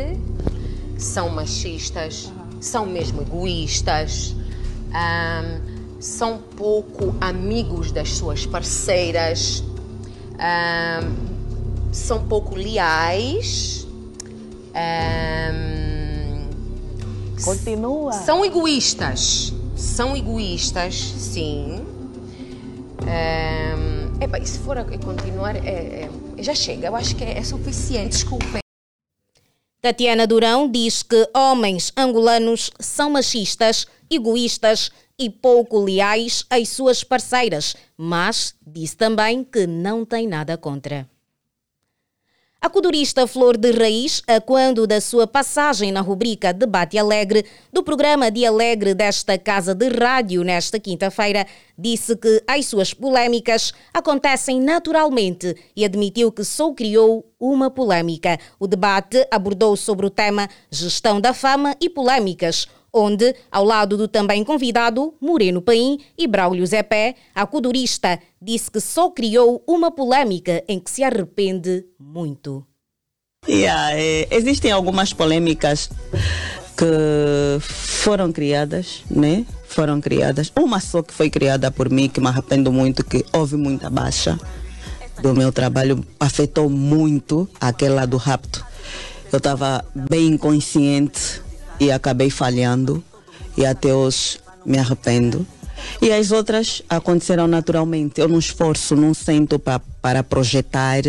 são 1.00 1.30
machistas, 1.30 2.32
são 2.62 2.86
mesmo 2.86 3.22
egoístas. 3.22 4.36
Um, 4.90 5.73
são 6.04 6.38
pouco 6.38 7.16
amigos 7.22 7.90
das 7.94 8.10
suas 8.10 8.46
parceiras, 8.46 9.64
um, 10.34 11.94
são 11.94 12.28
pouco 12.28 12.56
leais. 12.56 13.88
Um, 14.76 16.50
Continua. 17.42 18.12
São 18.12 18.44
egoístas. 18.44 19.54
São 19.78 20.16
egoístas, 20.16 20.94
sim. 20.94 21.86
Um, 23.02 24.22
Epa, 24.22 24.40
e 24.40 24.46
se 24.46 24.60
for 24.60 24.78
a 24.78 24.84
continuar, 24.84 25.56
é, 25.56 25.70
é, 25.70 26.10
já 26.40 26.54
chega. 26.54 26.88
Eu 26.88 26.98
acho 26.98 27.16
que 27.16 27.24
é, 27.24 27.38
é 27.38 27.44
suficiente. 27.44 28.10
Desculpem. 28.10 28.62
Tatiana 29.82 30.28
Durão 30.28 30.70
diz 30.70 31.02
que 31.02 31.30
homens 31.34 31.94
angolanos 31.98 32.72
são 32.80 33.10
machistas, 33.10 33.86
egoístas 34.16 34.92
e 35.18 35.30
pouco 35.30 35.80
leais 35.80 36.46
às 36.50 36.70
suas 36.70 37.04
parceiras, 37.04 37.76
mas 37.98 38.56
disse 38.66 38.98
também 38.98 39.44
que 39.44 39.68
não 39.68 40.06
tem 40.06 40.28
nada 40.28 40.58
contra. 40.58 41.08
A 42.64 42.70
codurista 42.70 43.28
Flor 43.28 43.58
de 43.58 43.72
Raiz, 43.72 44.22
a 44.26 44.40
quando 44.40 44.88
da 44.88 45.02
sua 45.02 45.28
passagem 45.28 45.92
na 45.92 46.00
rubrica 46.00 46.54
Debate 46.54 46.98
Alegre, 46.98 47.44
do 47.74 47.84
programa 47.84 48.32
de 48.32 48.46
Alegre 48.46 48.94
desta 48.94 49.38
casa 49.38 49.76
de 49.76 49.90
rádio 49.90 50.46
nesta 50.46 50.80
quinta-feira, 50.80 51.46
disse 51.78 52.16
que 52.16 52.42
as 52.48 52.66
suas 52.68 52.94
polêmicas 52.94 53.74
acontecem 53.94 54.62
naturalmente 54.62 55.54
e 55.76 55.84
admitiu 55.84 56.32
que 56.32 56.46
só 56.46 56.72
criou 56.72 57.30
uma 57.38 57.70
polêmica. 57.70 58.40
O 58.58 58.66
debate 58.66 59.28
abordou 59.30 59.76
sobre 59.76 60.06
o 60.06 60.10
tema 60.10 60.48
Gestão 60.72 61.20
da 61.20 61.34
Fama 61.34 61.76
e 61.82 61.90
Polêmicas, 61.90 62.70
onde, 62.94 63.36
ao 63.52 63.66
lado 63.66 63.98
do 63.98 64.08
também 64.08 64.44
convidado 64.44 65.16
Moreno 65.20 65.62
Paim 65.62 66.00
e 66.16 66.28
Braulio 66.28 66.66
Zepé, 66.66 67.16
a 67.34 67.46
codurista 67.48 68.20
disse 68.40 68.70
que 68.70 68.80
só 68.80 69.10
criou 69.10 69.64
uma 69.68 69.90
polêmica 69.90 70.64
em 70.68 70.80
que 70.80 70.92
se 70.92 71.04
arrepende 71.04 71.86
muito. 72.00 72.66
Yeah, 73.50 74.00
é, 74.00 74.28
existem 74.32 74.72
algumas 74.72 75.12
polêmicas 75.12 75.90
que 76.78 77.60
foram 77.60 78.32
criadas, 78.32 79.04
né? 79.10 79.46
Foram 79.68 80.00
criadas. 80.00 80.52
Uma 80.56 80.80
só 80.80 81.02
que 81.02 81.14
foi 81.14 81.30
criada 81.30 81.72
por 81.72 81.90
mim, 81.90 82.08
que 82.08 82.22
me 82.22 82.28
arrependo 82.28 82.72
muito, 82.72 83.04
que 83.04 83.26
houve 83.34 83.58
muita 83.58 83.90
baixa 83.90 84.40
do 85.22 85.34
meu 85.34 85.52
trabalho, 85.52 86.06
afetou 86.20 86.70
muito 86.70 87.50
aquela 87.60 88.06
do 88.06 88.18
rapto. 88.18 88.66
Eu 89.32 89.38
estava 89.38 89.84
bem 89.94 90.28
inconsciente 90.28 91.42
e 91.80 91.92
acabei 91.92 92.30
falhando 92.30 93.04
e 93.58 93.66
até 93.66 93.94
hoje 93.94 94.40
me 94.66 94.78
arrependo. 94.78 95.46
E 96.02 96.12
as 96.12 96.32
outras 96.32 96.82
aconteceram 96.90 97.48
naturalmente. 97.48 98.22
Eu 98.22 98.28
não 98.28 98.40
esforço, 98.40 98.96
não 98.96 99.14
sento 99.14 99.60
para 99.60 99.82
para 100.04 100.22
projetar, 100.22 101.02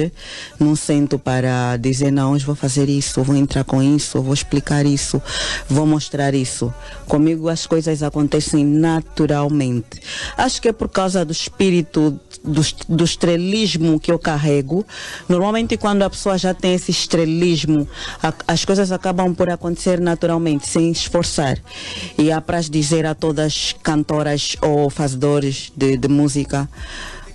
não 0.56 0.76
sento 0.76 1.18
para 1.18 1.76
dizer, 1.76 2.12
não, 2.12 2.30
hoje 2.30 2.44
vou 2.44 2.54
fazer 2.54 2.88
isso, 2.88 3.24
vou 3.24 3.34
entrar 3.34 3.64
com 3.64 3.82
isso, 3.82 4.22
vou 4.22 4.32
explicar 4.32 4.86
isso, 4.86 5.20
vou 5.68 5.84
mostrar 5.84 6.32
isso. 6.32 6.72
Comigo 7.08 7.48
as 7.48 7.66
coisas 7.66 8.04
acontecem 8.04 8.64
naturalmente. 8.64 10.00
Acho 10.36 10.62
que 10.62 10.68
é 10.68 10.72
por 10.72 10.88
causa 10.88 11.24
do 11.24 11.32
espírito, 11.32 12.20
do, 12.44 12.62
do 12.88 13.02
estrelismo 13.02 13.98
que 13.98 14.12
eu 14.12 14.18
carrego. 14.18 14.86
Normalmente, 15.28 15.76
quando 15.76 16.02
a 16.04 16.10
pessoa 16.10 16.38
já 16.38 16.54
tem 16.54 16.74
esse 16.74 16.92
estrelismo, 16.92 17.88
a, 18.22 18.32
as 18.46 18.64
coisas 18.64 18.92
acabam 18.92 19.34
por 19.34 19.50
acontecer 19.50 19.98
naturalmente, 19.98 20.68
sem 20.68 20.92
esforçar. 20.92 21.58
E 22.16 22.30
há 22.30 22.40
para 22.40 22.60
dizer 22.60 23.06
a 23.06 23.14
todas 23.14 23.74
cantoras 23.82 24.56
ou 24.62 24.88
fazedores 24.88 25.72
de, 25.76 25.96
de 25.96 26.06
música, 26.06 26.68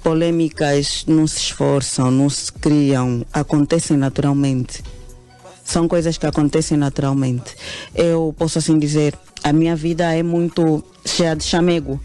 polêmicas 0.04 1.04
não 1.08 1.28
se 1.28 1.38
esforçam, 1.38 2.10
não 2.12 2.30
se 2.30 2.52
criam, 2.52 3.26
acontecem 3.32 3.98
naturalmente. 3.98 4.84
São 5.64 5.88
coisas 5.88 6.18
que 6.18 6.26
acontecem 6.26 6.78
naturalmente. 6.78 7.56
Eu 7.94 8.34
posso 8.38 8.58
assim 8.58 8.80
dizer, 8.80 9.14
a 9.44 9.54
minha 9.54 9.76
vida 9.76 10.14
é 10.16 10.24
muito 10.24 10.84
cheia 11.06 11.36
de 11.36 11.44
chamego. 11.44 12.00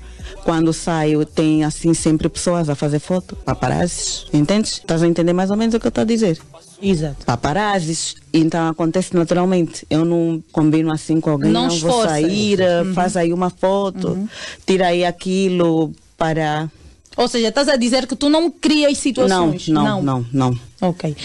Quando 0.44 0.72
saio, 0.72 1.24
tem 1.24 1.64
assim 1.64 1.94
sempre 1.94 2.28
pessoas 2.28 2.68
a 2.68 2.74
fazer 2.74 2.98
foto, 2.98 3.34
paparazzi, 3.36 4.26
entende? 4.32 4.68
Estás 4.68 5.02
a 5.02 5.06
entender 5.06 5.32
mais 5.32 5.50
ou 5.50 5.56
menos 5.56 5.74
o 5.74 5.80
que 5.80 5.86
eu 5.86 5.88
estou 5.88 6.02
a 6.02 6.04
dizer? 6.04 6.38
Exato. 6.82 7.24
Paparazzi, 7.24 8.14
então 8.32 8.68
acontece 8.68 9.14
naturalmente. 9.16 9.86
Eu 9.88 10.04
não 10.04 10.42
combino 10.52 10.92
assim 10.92 11.18
com 11.18 11.30
alguém, 11.30 11.50
não, 11.50 11.68
não 11.68 11.78
vou 11.78 12.02
sair, 12.02 12.58
uhum. 12.60 12.92
faz 12.92 13.16
aí 13.16 13.32
uma 13.32 13.48
foto, 13.48 14.08
uhum. 14.08 14.28
tira 14.66 14.88
aí 14.88 15.04
aquilo 15.04 15.92
para 16.18 16.70
ou 17.16 17.28
seja, 17.28 17.48
estás 17.48 17.68
a 17.68 17.76
dizer 17.76 18.06
que 18.06 18.16
tu 18.16 18.28
não 18.28 18.50
crias 18.50 18.98
situações? 18.98 19.68
Não, 19.68 19.84
não, 19.84 20.02
não, 20.02 20.26
não. 20.32 20.50
não. 20.50 20.88
Ok. 20.88 21.16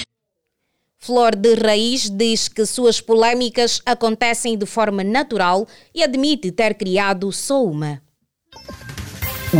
Flor 0.99 1.35
de 1.35 1.55
Raiz 1.55 2.09
diz 2.09 2.49
que 2.49 2.65
suas 2.65 2.99
polêmicas 2.99 3.81
acontecem 3.85 4.57
de 4.57 4.65
forma 4.65 5.03
natural 5.03 5.65
e 5.95 6.03
admite 6.03 6.51
ter 6.51 6.73
criado 6.73 7.31
só 7.31 7.63
uma. 7.63 8.01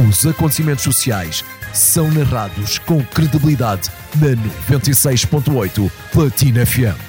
Os 0.10 0.26
acontecimentos 0.28 0.84
sociais 0.84 1.44
são 1.74 2.12
narrados 2.12 2.78
com 2.80 3.04
credibilidade 3.04 3.90
na 4.16 4.36
96.8 4.78 5.90
Platina 6.12 6.66
FM. 6.66 7.09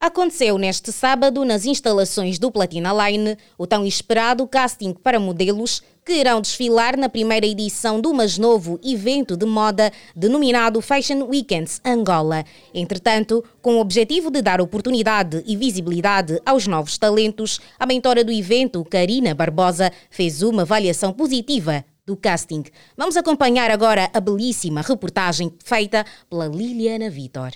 Aconteceu 0.00 0.56
neste 0.58 0.92
sábado, 0.92 1.44
nas 1.44 1.66
instalações 1.66 2.38
do 2.38 2.52
Platina 2.52 2.92
Line, 2.92 3.36
o 3.58 3.66
tão 3.66 3.84
esperado 3.84 4.46
casting 4.46 4.92
para 4.92 5.18
modelos 5.18 5.82
que 6.04 6.12
irão 6.12 6.40
desfilar 6.40 6.96
na 6.96 7.08
primeira 7.08 7.44
edição 7.44 8.00
do 8.00 8.14
mais 8.14 8.38
novo 8.38 8.78
evento 8.82 9.36
de 9.36 9.44
moda 9.44 9.92
denominado 10.14 10.80
Fashion 10.80 11.24
Weekends 11.24 11.80
Angola. 11.84 12.44
Entretanto, 12.72 13.44
com 13.60 13.74
o 13.74 13.80
objetivo 13.80 14.30
de 14.30 14.40
dar 14.40 14.60
oportunidade 14.60 15.42
e 15.44 15.56
visibilidade 15.56 16.40
aos 16.46 16.68
novos 16.68 16.96
talentos, 16.96 17.60
a 17.76 17.84
mentora 17.84 18.22
do 18.22 18.30
evento, 18.30 18.84
Karina 18.84 19.34
Barbosa, 19.34 19.92
fez 20.10 20.42
uma 20.42 20.62
avaliação 20.62 21.12
positiva 21.12 21.84
do 22.06 22.16
casting. 22.16 22.62
Vamos 22.96 23.16
acompanhar 23.16 23.68
agora 23.68 24.08
a 24.14 24.20
belíssima 24.20 24.80
reportagem 24.80 25.52
feita 25.64 26.06
pela 26.30 26.46
Liliana 26.46 27.10
Vitor. 27.10 27.50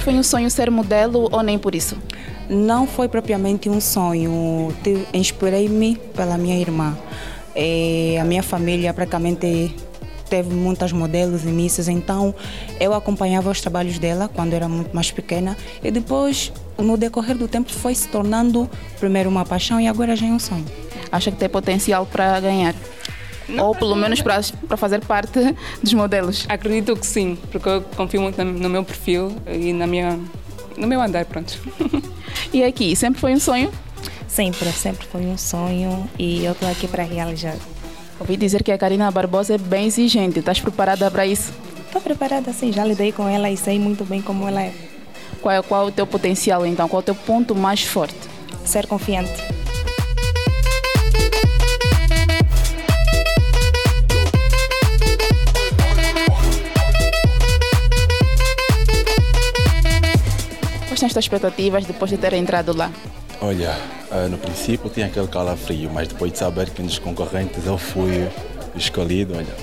Sempre 0.00 0.12
foi 0.12 0.18
um 0.18 0.22
sonho 0.22 0.50
ser 0.50 0.70
modelo 0.70 1.28
ou 1.30 1.42
nem 1.42 1.58
por 1.58 1.74
isso? 1.74 1.94
Não 2.48 2.86
foi 2.86 3.06
propriamente 3.06 3.68
um 3.68 3.82
sonho. 3.82 4.74
Inspirei-me 5.12 5.96
pela 6.16 6.38
minha 6.38 6.58
irmã. 6.58 6.96
E 7.54 8.16
a 8.18 8.24
minha 8.24 8.42
família 8.42 8.94
praticamente 8.94 9.74
teve 10.30 10.54
muitas 10.54 10.90
modelos 10.90 11.44
e 11.44 11.48
missas, 11.48 11.86
então 11.86 12.34
eu 12.78 12.94
acompanhava 12.94 13.50
os 13.50 13.60
trabalhos 13.60 13.98
dela 13.98 14.30
quando 14.32 14.54
era 14.54 14.68
muito 14.68 14.94
mais 14.94 15.10
pequena 15.10 15.56
e 15.82 15.90
depois, 15.90 16.52
no 16.78 16.96
decorrer 16.96 17.36
do 17.36 17.48
tempo, 17.48 17.70
foi 17.70 17.94
se 17.94 18.08
tornando 18.08 18.70
primeiro 18.98 19.28
uma 19.28 19.44
paixão 19.44 19.80
e 19.80 19.88
agora 19.88 20.16
já 20.16 20.26
é 20.26 20.30
um 20.30 20.38
sonho. 20.38 20.64
Acha 21.12 21.30
que 21.30 21.36
tem 21.36 21.48
potencial 21.48 22.06
para 22.06 22.38
ganhar? 22.40 22.74
Não, 23.50 23.66
Ou 23.66 23.74
pelo 23.74 23.94
menos 23.94 24.20
para, 24.20 24.40
para 24.68 24.76
fazer 24.76 25.00
parte 25.00 25.38
dos 25.82 25.92
modelos? 25.92 26.46
Acredito 26.48 26.96
que 26.96 27.06
sim, 27.06 27.36
porque 27.50 27.68
eu 27.68 27.82
confio 27.96 28.20
muito 28.20 28.42
no 28.42 28.68
meu 28.68 28.84
perfil 28.84 29.34
e 29.46 29.72
na 29.72 29.86
minha, 29.86 30.18
no 30.76 30.86
meu 30.86 31.00
andar, 31.00 31.24
pronto. 31.24 31.58
e 32.52 32.62
aqui, 32.62 32.94
sempre 32.94 33.20
foi 33.20 33.32
um 33.32 33.40
sonho? 33.40 33.70
Sempre, 34.28 34.70
sempre 34.72 35.06
foi 35.06 35.22
um 35.22 35.36
sonho 35.36 36.08
e 36.18 36.44
eu 36.44 36.52
estou 36.52 36.70
aqui 36.70 36.86
para 36.86 37.02
realizar. 37.02 37.56
Ouvi 38.20 38.36
dizer 38.36 38.62
que 38.62 38.70
a 38.70 38.78
Karina 38.78 39.10
Barbosa 39.10 39.54
é 39.54 39.58
bem 39.58 39.86
exigente, 39.86 40.38
estás 40.38 40.60
preparada 40.60 41.10
para 41.10 41.26
isso? 41.26 41.52
Estou 41.86 42.00
preparada 42.00 42.52
sim, 42.52 42.72
já 42.72 42.84
lidei 42.84 43.10
com 43.10 43.28
ela 43.28 43.50
e 43.50 43.56
sei 43.56 43.78
muito 43.78 44.04
bem 44.04 44.22
como 44.22 44.46
ela 44.46 44.62
é. 44.62 44.72
Qual 45.40 45.54
é, 45.54 45.62
qual 45.62 45.86
é 45.86 45.88
o 45.88 45.92
teu 45.92 46.06
potencial 46.06 46.64
então? 46.66 46.88
Qual 46.88 47.00
é 47.00 47.02
o 47.02 47.04
teu 47.04 47.14
ponto 47.14 47.54
mais 47.54 47.82
forte? 47.82 48.14
Ser 48.64 48.86
confiante. 48.86 49.59
São 61.00 61.06
as 61.06 61.12
tuas 61.12 61.24
expectativas 61.24 61.86
depois 61.86 62.10
de 62.10 62.18
ter 62.18 62.34
entrado 62.34 62.76
lá? 62.76 62.90
Olha, 63.40 63.74
uh, 64.10 64.28
no 64.28 64.36
princípio 64.36 64.90
tinha 64.90 65.06
aquele 65.06 65.28
calafrio, 65.28 65.90
mas 65.90 66.06
depois 66.06 66.30
de 66.30 66.38
saber 66.38 66.68
que 66.70 66.82
nos 66.82 66.98
concorrentes 66.98 67.66
eu 67.66 67.78
fui 67.78 68.28
escolhido, 68.76 69.34
olha, 69.34 69.54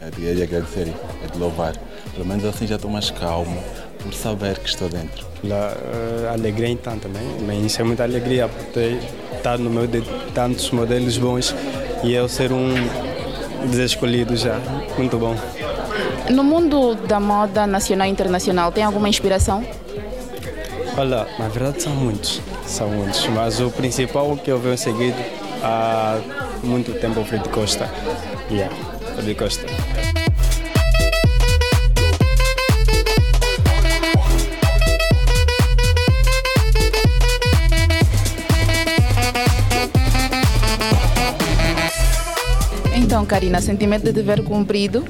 é 0.00 0.10
de, 0.10 0.34
de 0.34 0.42
agradecer 0.42 0.88
e 0.88 1.24
é 1.24 1.30
de 1.30 1.38
louvar. 1.38 1.76
Pelo 2.12 2.26
menos 2.26 2.44
assim 2.44 2.66
já 2.66 2.74
estou 2.74 2.90
mais 2.90 3.10
calmo 3.10 3.62
por 4.02 4.12
saber 4.12 4.58
que 4.58 4.68
estou 4.68 4.88
dentro. 4.88 5.24
La, 5.44 5.72
uh, 5.72 6.32
alegria 6.32 6.68
então 6.68 6.98
também, 6.98 7.22
mas 7.46 7.64
isso 7.64 7.80
é 7.80 7.84
muita 7.84 8.02
alegria 8.02 8.48
por 8.48 8.64
ter 8.72 8.98
estado 9.36 9.62
no 9.62 9.70
meio 9.70 9.86
de 9.86 10.02
tantos 10.34 10.68
modelos 10.72 11.16
bons 11.16 11.54
e 12.02 12.12
eu 12.12 12.28
ser 12.28 12.50
um 12.52 12.74
dos 13.68 13.78
escolhidos 13.78 14.40
já. 14.40 14.58
Muito 14.98 15.16
bom. 15.16 15.36
No 16.28 16.42
mundo 16.42 16.96
da 17.06 17.20
moda 17.20 17.66
nacional 17.68 18.08
e 18.08 18.10
internacional, 18.10 18.72
tem 18.72 18.82
alguma 18.82 19.08
inspiração? 19.08 19.64
Olha, 20.96 21.26
na 21.38 21.48
verdade 21.48 21.82
são 21.82 21.94
muitos, 21.94 22.40
são 22.66 22.88
muitos, 22.88 23.26
mas 23.28 23.60
o 23.60 23.70
principal 23.70 24.36
que 24.36 24.50
eu 24.50 24.58
venho 24.58 24.76
seguido 24.76 25.16
há 25.62 26.20
muito 26.62 26.92
tempo 27.00 27.18
é 27.18 27.22
o 27.22 27.24
Fred 27.24 27.48
Costa. 27.48 27.90
Yeah, 28.50 28.74
Fred 29.16 29.34
Costa. 29.34 29.66
Karina? 43.32 43.62
Sentimento 43.62 44.04
de 44.04 44.12
dever 44.12 44.44
cumprido? 44.44 45.04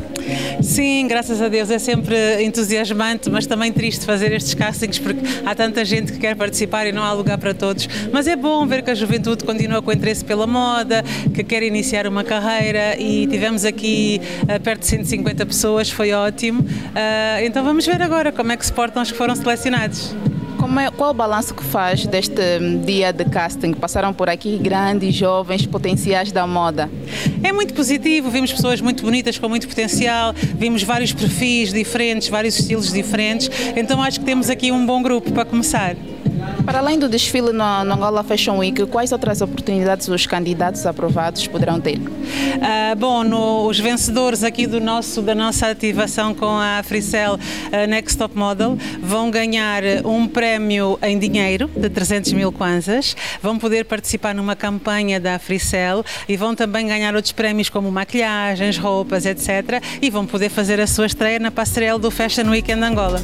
Sim, 0.62 1.06
graças 1.08 1.42
a 1.42 1.48
Deus. 1.48 1.70
É 1.70 1.78
sempre 1.78 2.42
entusiasmante, 2.42 3.28
mas 3.28 3.46
também 3.46 3.72
triste 3.72 4.04
fazer 4.04 4.32
estes 4.32 4.54
castings 4.54 4.98
porque 4.98 5.20
há 5.44 5.54
tanta 5.54 5.84
gente 5.84 6.12
que 6.12 6.18
quer 6.18 6.36
participar 6.36 6.86
e 6.86 6.92
não 6.92 7.02
há 7.02 7.12
lugar 7.12 7.36
para 7.38 7.52
todos. 7.52 7.88
Mas 8.12 8.26
é 8.26 8.36
bom 8.36 8.66
ver 8.66 8.82
que 8.82 8.90
a 8.90 8.94
juventude 8.94 9.44
continua 9.44 9.82
com 9.82 9.92
interesse 9.92 10.24
pela 10.24 10.46
moda, 10.46 11.04
que 11.34 11.42
quer 11.42 11.62
iniciar 11.62 12.06
uma 12.06 12.22
carreira 12.22 12.96
e 12.98 13.26
tivemos 13.26 13.64
aqui 13.64 14.20
uh, 14.42 14.60
perto 14.60 14.80
de 14.80 14.86
150 14.86 15.44
pessoas, 15.46 15.90
foi 15.90 16.12
ótimo. 16.12 16.60
Uh, 16.60 17.44
então 17.44 17.64
vamos 17.64 17.84
ver 17.84 18.00
agora 18.00 18.30
como 18.30 18.52
é 18.52 18.56
que 18.56 18.64
se 18.64 18.72
portam 18.72 19.02
os 19.02 19.10
que 19.10 19.18
foram 19.18 19.34
selecionados. 19.34 20.14
É, 20.80 20.90
qual 20.90 21.10
o 21.10 21.14
balanço 21.14 21.54
que 21.54 21.62
faz 21.62 22.06
deste 22.06 22.40
hum, 22.60 22.80
dia 22.80 23.12
de 23.12 23.24
casting? 23.24 23.72
Passaram 23.74 24.12
por 24.12 24.28
aqui 24.28 24.56
grandes, 24.58 25.14
jovens, 25.14 25.66
potenciais 25.66 26.32
da 26.32 26.46
moda. 26.46 26.90
É 27.42 27.52
muito 27.52 27.74
positivo, 27.74 28.30
vimos 28.30 28.52
pessoas 28.52 28.80
muito 28.80 29.02
bonitas 29.02 29.38
com 29.38 29.48
muito 29.48 29.68
potencial, 29.68 30.32
vimos 30.34 30.82
vários 30.82 31.12
perfis 31.12 31.72
diferentes, 31.72 32.28
vários 32.28 32.58
estilos 32.58 32.92
diferentes, 32.92 33.50
então 33.76 34.02
acho 34.02 34.20
que 34.20 34.26
temos 34.26 34.48
aqui 34.48 34.72
um 34.72 34.84
bom 34.86 35.02
grupo 35.02 35.30
para 35.32 35.44
começar. 35.44 35.94
Para 36.64 36.78
além 36.78 36.98
do 36.98 37.08
desfile 37.08 37.52
no, 37.52 37.64
Angola 37.64 38.22
Fashion 38.22 38.58
Week, 38.58 38.86
quais 38.86 39.10
outras 39.10 39.40
oportunidades 39.40 40.08
os 40.08 40.26
candidatos 40.26 40.86
aprovados 40.86 41.46
poderão 41.48 41.80
ter? 41.80 41.98
Uh, 41.98 42.96
bom, 42.96 43.24
no, 43.24 43.66
os 43.66 43.80
vencedores 43.80 44.44
aqui 44.44 44.66
do 44.66 44.80
nosso, 44.80 45.20
da 45.20 45.34
nossa 45.34 45.68
ativação 45.68 46.32
com 46.34 46.56
a 46.56 46.82
Fricel 46.84 47.34
uh, 47.34 47.88
Next 47.88 48.16
Top 48.16 48.36
Model 48.36 48.78
vão 49.00 49.30
ganhar 49.30 49.82
um 50.04 50.28
prémio 50.28 50.98
em 51.02 51.18
dinheiro 51.18 51.68
de 51.76 51.88
300 51.88 52.32
mil 52.32 52.52
kwanzas, 52.52 53.16
vão 53.42 53.58
poder 53.58 53.84
participar 53.84 54.34
numa 54.34 54.54
campanha 54.54 55.18
da 55.18 55.38
Fricel 55.38 56.04
e 56.28 56.36
vão 56.36 56.54
também 56.54 56.86
ganhar 56.86 57.14
outros 57.14 57.32
prémios 57.32 57.68
como 57.68 57.90
maquilhagens, 57.90 58.78
roupas, 58.78 59.26
etc. 59.26 59.82
E 60.00 60.10
vão 60.10 60.26
poder 60.26 60.48
fazer 60.48 60.80
a 60.80 60.86
sua 60.86 61.06
estreia 61.06 61.40
na 61.40 61.50
passarela 61.50 61.98
do 61.98 62.10
Fashion 62.10 62.48
Weekend 62.50 62.84
Angola. 62.84 63.20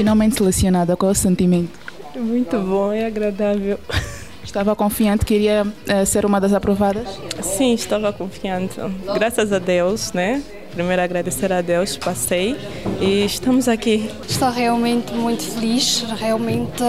Finalmente 0.00 0.36
selecionada, 0.36 0.96
qual 0.96 1.10
é 1.10 1.12
o 1.12 1.14
sentimento? 1.14 1.78
Muito 2.16 2.58
bom, 2.58 2.90
é 2.90 3.04
agradável. 3.04 3.78
Estava 4.42 4.74
confiante 4.74 5.26
que 5.26 5.34
iria 5.34 5.66
uh, 5.66 6.06
ser 6.06 6.24
uma 6.24 6.40
das 6.40 6.54
aprovadas? 6.54 7.06
Sim, 7.42 7.74
estava 7.74 8.10
confiante. 8.10 8.80
Graças 9.14 9.52
a 9.52 9.58
Deus, 9.58 10.14
né? 10.14 10.42
Primeiro 10.72 11.02
agradecer 11.02 11.52
a 11.52 11.60
Deus, 11.60 11.98
passei 11.98 12.56
e 12.98 13.26
estamos 13.26 13.68
aqui. 13.68 14.10
Estou 14.26 14.50
realmente 14.50 15.12
muito 15.12 15.42
feliz, 15.42 16.02
realmente 16.18 16.82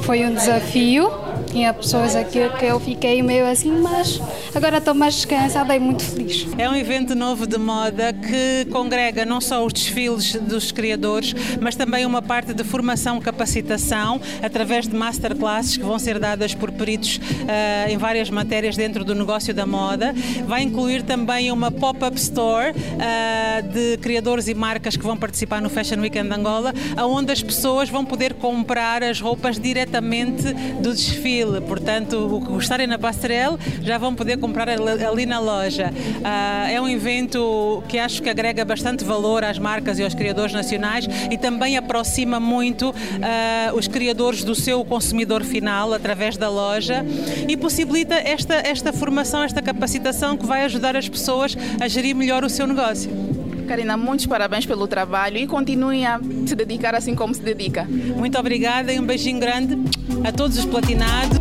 foi 0.00 0.24
um 0.24 0.32
desafio 0.32 1.10
tinha 1.56 1.72
pessoas 1.72 2.14
aqui 2.14 2.46
que 2.58 2.66
eu 2.66 2.78
fiquei 2.78 3.22
meio 3.22 3.46
assim, 3.46 3.70
mas 3.70 4.20
agora 4.54 4.76
estou 4.76 4.92
mais 4.92 5.14
descansada 5.14 5.74
e 5.74 5.78
muito 5.78 6.04
feliz. 6.04 6.46
É 6.58 6.68
um 6.68 6.76
evento 6.76 7.14
novo 7.14 7.46
de 7.46 7.56
moda 7.56 8.12
que 8.12 8.70
congrega 8.70 9.24
não 9.24 9.40
só 9.40 9.64
os 9.64 9.72
desfiles 9.72 10.34
dos 10.34 10.70
criadores, 10.70 11.34
mas 11.58 11.74
também 11.74 12.04
uma 12.04 12.20
parte 12.20 12.52
de 12.52 12.62
formação, 12.62 13.18
capacitação, 13.22 14.20
através 14.42 14.86
de 14.86 14.94
masterclasses 14.94 15.78
que 15.78 15.82
vão 15.82 15.98
ser 15.98 16.18
dadas 16.18 16.54
por 16.54 16.70
peritos 16.70 17.16
uh, 17.16 17.90
em 17.90 17.96
várias 17.96 18.28
matérias 18.28 18.76
dentro 18.76 19.02
do 19.02 19.14
negócio 19.14 19.54
da 19.54 19.64
moda. 19.64 20.14
Vai 20.46 20.60
incluir 20.60 21.04
também 21.04 21.50
uma 21.50 21.70
pop-up 21.70 22.18
store 22.18 22.72
uh, 22.72 23.72
de 23.72 23.96
criadores 24.02 24.46
e 24.46 24.52
marcas 24.52 24.94
que 24.94 25.02
vão 25.02 25.16
participar 25.16 25.62
no 25.62 25.70
Fashion 25.70 26.00
Weekend 26.00 26.30
Angola, 26.34 26.74
onde 26.98 27.32
as 27.32 27.42
pessoas 27.42 27.88
vão 27.88 28.04
poder 28.04 28.34
comprar 28.34 29.02
as 29.02 29.22
roupas 29.22 29.58
diretamente 29.58 30.52
do 30.82 30.92
desfile 30.92 31.45
portanto, 31.66 32.36
o 32.36 32.40
que 32.40 32.48
gostarem 32.48 32.86
na 32.86 32.98
Passerelle 32.98 33.56
já 33.82 33.98
vão 33.98 34.14
poder 34.14 34.38
comprar 34.38 34.68
ali 34.68 35.26
na 35.26 35.38
loja. 35.38 35.92
Uh, 35.92 36.70
é 36.70 36.80
um 36.80 36.88
evento 36.88 37.82
que 37.88 37.98
acho 37.98 38.22
que 38.22 38.28
agrega 38.28 38.64
bastante 38.64 39.04
valor 39.04 39.44
às 39.44 39.58
marcas 39.58 39.98
e 39.98 40.04
aos 40.04 40.14
criadores 40.14 40.52
nacionais 40.52 41.06
e 41.30 41.36
também 41.36 41.76
aproxima 41.76 42.40
muito 42.40 42.90
uh, 42.90 43.76
os 43.76 43.88
criadores 43.88 44.44
do 44.44 44.54
seu 44.54 44.84
consumidor 44.84 45.44
final 45.44 45.92
através 45.92 46.36
da 46.36 46.48
loja 46.48 47.04
e 47.48 47.56
possibilita 47.56 48.14
esta, 48.14 48.54
esta 48.54 48.92
formação, 48.92 49.42
esta 49.42 49.62
capacitação 49.62 50.36
que 50.36 50.46
vai 50.46 50.64
ajudar 50.64 50.96
as 50.96 51.08
pessoas 51.08 51.56
a 51.80 51.88
gerir 51.88 52.14
melhor 52.14 52.44
o 52.44 52.50
seu 52.50 52.66
negócio. 52.66 53.25
Karina, 53.66 53.96
muitos 53.96 54.26
parabéns 54.26 54.64
pelo 54.64 54.86
trabalho 54.86 55.36
e 55.36 55.46
continue 55.46 56.04
a 56.04 56.20
se 56.46 56.54
dedicar 56.54 56.94
assim 56.94 57.14
como 57.14 57.34
se 57.34 57.42
dedica. 57.42 57.84
Muito 57.84 58.38
obrigada 58.38 58.92
e 58.92 59.00
um 59.00 59.04
beijinho 59.04 59.40
grande 59.40 59.76
a 60.24 60.32
todos 60.32 60.56
os 60.56 60.64
platinados. 60.64 61.38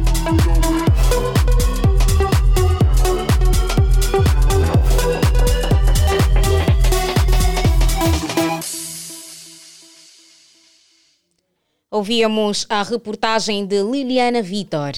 Ouvíamos 11.91 12.65
a 12.69 12.83
reportagem 12.83 13.65
de 13.65 13.81
Liliana 13.81 14.41
Vitor. 14.41 14.93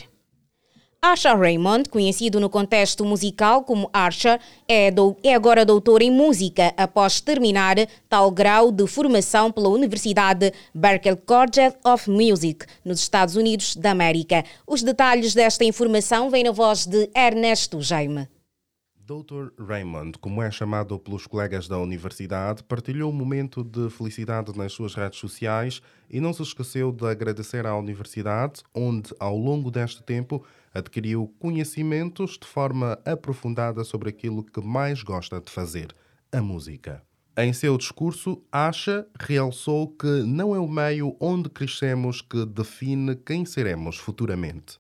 Asha 0.99 1.36
Raymond, 1.36 1.89
conhecido 1.89 2.39
no 2.39 2.49
contexto 2.49 3.05
musical 3.05 3.63
como 3.63 3.89
Archer, 3.93 4.39
é, 4.67 4.89
do, 4.89 5.15
é 5.23 5.36
agora 5.36 5.63
doutor 5.63 6.01
em 6.01 6.10
música 6.10 6.73
após 6.75 7.21
terminar 7.21 7.75
tal 8.10 8.31
grau 8.31 8.71
de 8.71 8.88
formação 8.88 9.51
pela 9.51 9.69
Universidade 9.69 10.51
Berklee 10.73 11.15
College 11.15 11.75
of 11.86 12.10
Music, 12.10 12.65
nos 12.83 12.99
Estados 12.99 13.36
Unidos 13.36 13.75
da 13.75 13.91
América. 13.91 14.43
Os 14.65 14.81
detalhes 14.81 15.36
desta 15.36 15.63
informação 15.63 16.31
vêm 16.31 16.43
na 16.43 16.51
voz 16.51 16.88
de 16.88 17.10
Ernesto 17.15 17.79
Jaime. 17.79 18.27
Dr. 19.07 19.53
Raymond, 19.57 20.17
como 20.19 20.43
é 20.43 20.51
chamado 20.51 20.99
pelos 20.99 21.25
colegas 21.25 21.65
da 21.65 21.77
universidade, 21.77 22.62
partilhou 22.62 23.10
um 23.10 23.15
momento 23.15 23.63
de 23.63 23.89
felicidade 23.89 24.51
nas 24.57 24.73
suas 24.73 24.95
redes 24.95 25.17
sociais 25.17 25.81
e 26.10 26.19
não 26.19 26.33
se 26.33 26.41
esqueceu 26.41 26.91
de 26.91 27.05
agradecer 27.05 27.65
à 27.65 27.73
universidade, 27.77 28.63
onde, 28.75 29.15
ao 29.17 29.38
longo 29.38 29.71
deste 29.71 30.03
tempo, 30.03 30.43
adquiriu 30.78 31.34
conhecimentos 31.40 32.38
de 32.40 32.48
forma 32.48 33.00
aprofundada 33.06 33.84
sobre 33.84 34.10
aquilo 34.10 34.44
que 34.44 34.62
mais 34.62 35.02
gosta 35.02 35.42
de 35.42 35.52
fazer, 35.52 35.94
a 36.32 36.42
música. 36.42 37.02
Em 37.40 37.54
seu 37.54 37.78
discurso, 37.78 38.42
Asha 38.52 39.06
realçou 39.20 39.90
que 39.90 40.24
não 40.24 40.56
é 40.56 40.60
o 40.60 40.68
meio 40.68 41.16
onde 41.20 41.50
crescemos 41.50 42.20
que 42.20 42.44
define 42.48 43.16
quem 43.16 43.46
seremos 43.46 43.98
futuramente. 43.98 44.80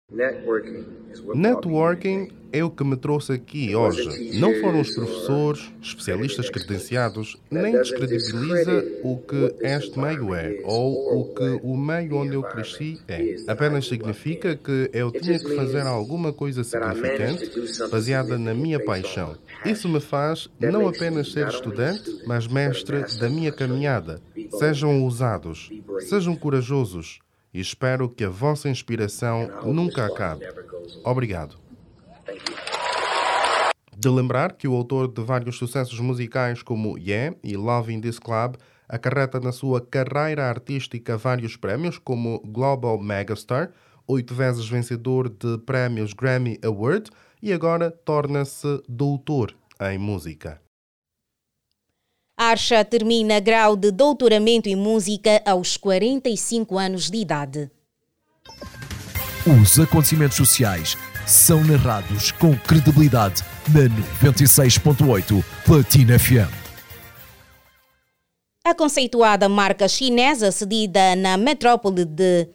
Networking 1.35 2.29
é 2.51 2.63
o 2.63 2.69
que 2.69 2.83
me 2.83 2.95
trouxe 2.95 3.33
aqui 3.33 3.75
hoje. 3.75 4.37
Não 4.39 4.53
foram 4.61 4.81
os 4.81 4.93
professores, 4.93 5.71
especialistas 5.81 6.49
credenciados, 6.49 7.37
nem 7.49 7.73
descredibiliza 7.73 8.85
o 9.03 9.17
que 9.17 9.55
este 9.61 9.99
meio 9.99 10.33
é 10.33 10.59
ou 10.63 11.21
o 11.21 11.33
que 11.33 11.59
o 11.63 11.75
meio 11.75 12.15
onde 12.17 12.35
eu 12.35 12.43
cresci 12.43 12.99
é. 13.07 13.35
Apenas 13.47 13.87
significa 13.87 14.55
que 14.55 14.89
eu 14.93 15.11
tinha 15.11 15.39
que 15.39 15.55
fazer 15.55 15.81
alguma 15.81 16.33
coisa 16.33 16.63
significante 16.63 17.49
baseada 17.89 18.37
na 18.37 18.53
minha 18.53 18.83
paixão. 18.83 19.35
Isso 19.65 19.89
me 19.89 19.99
faz 19.99 20.49
não 20.59 20.87
apenas 20.87 21.31
ser 21.31 21.47
estudante, 21.47 22.23
mas 22.25 22.47
mestre 22.47 23.03
da 23.19 23.29
minha 23.29 23.51
caminhada. 23.51 24.21
Sejam 24.57 25.03
ousados, 25.03 25.69
sejam 26.07 26.35
corajosos 26.35 27.19
e 27.53 27.59
espero 27.59 28.09
que 28.09 28.23
a 28.23 28.29
vossa 28.29 28.69
inspiração 28.69 29.49
nunca 29.65 30.05
acabe. 30.05 30.45
Obrigado. 31.03 31.66
De 33.99 34.09
lembrar 34.09 34.53
que 34.53 34.67
o 34.67 34.75
autor 34.75 35.07
de 35.07 35.23
vários 35.23 35.57
sucessos 35.57 35.99
musicais 35.99 36.61
como 36.61 36.99
Yeah 36.99 37.35
e 37.43 37.57
Love 37.57 37.91
in 37.91 37.99
This 37.99 38.19
Club 38.19 38.55
acarreta 38.87 39.39
na 39.39 39.51
sua 39.51 39.81
carreira 39.81 40.47
artística 40.47 41.17
vários 41.17 41.57
prémios, 41.57 41.97
como 41.97 42.39
Global 42.45 42.99
Megastar, 43.01 43.71
oito 44.07 44.35
vezes 44.35 44.69
vencedor 44.69 45.29
de 45.29 45.57
prémios 45.65 46.13
Grammy 46.13 46.59
Award 46.63 47.09
e 47.41 47.51
agora 47.51 47.89
torna-se 47.89 48.83
doutor 48.87 49.55
em 49.81 49.97
música. 49.97 50.61
Archa 52.37 52.85
termina 52.85 53.39
grau 53.39 53.75
de 53.75 53.89
doutoramento 53.89 54.69
em 54.69 54.75
música 54.75 55.41
aos 55.43 55.75
45 55.75 56.77
anos 56.77 57.09
de 57.09 57.17
idade. 57.17 57.71
Os 59.59 59.79
acontecimentos 59.79 60.37
sociais 60.37 60.95
são 61.25 61.63
narrados 61.63 62.31
com 62.33 62.55
credibilidade 62.55 63.43
na 63.73 63.91
96.8 64.23 65.43
Platina 65.65 66.15
FM. 66.15 66.67
A 68.63 68.73
conceituada 68.73 69.47
marca 69.47 69.87
chinesa 69.87 70.51
cedida 70.51 71.15
na 71.15 71.37
metrópole 71.37 72.03
de 72.03 72.49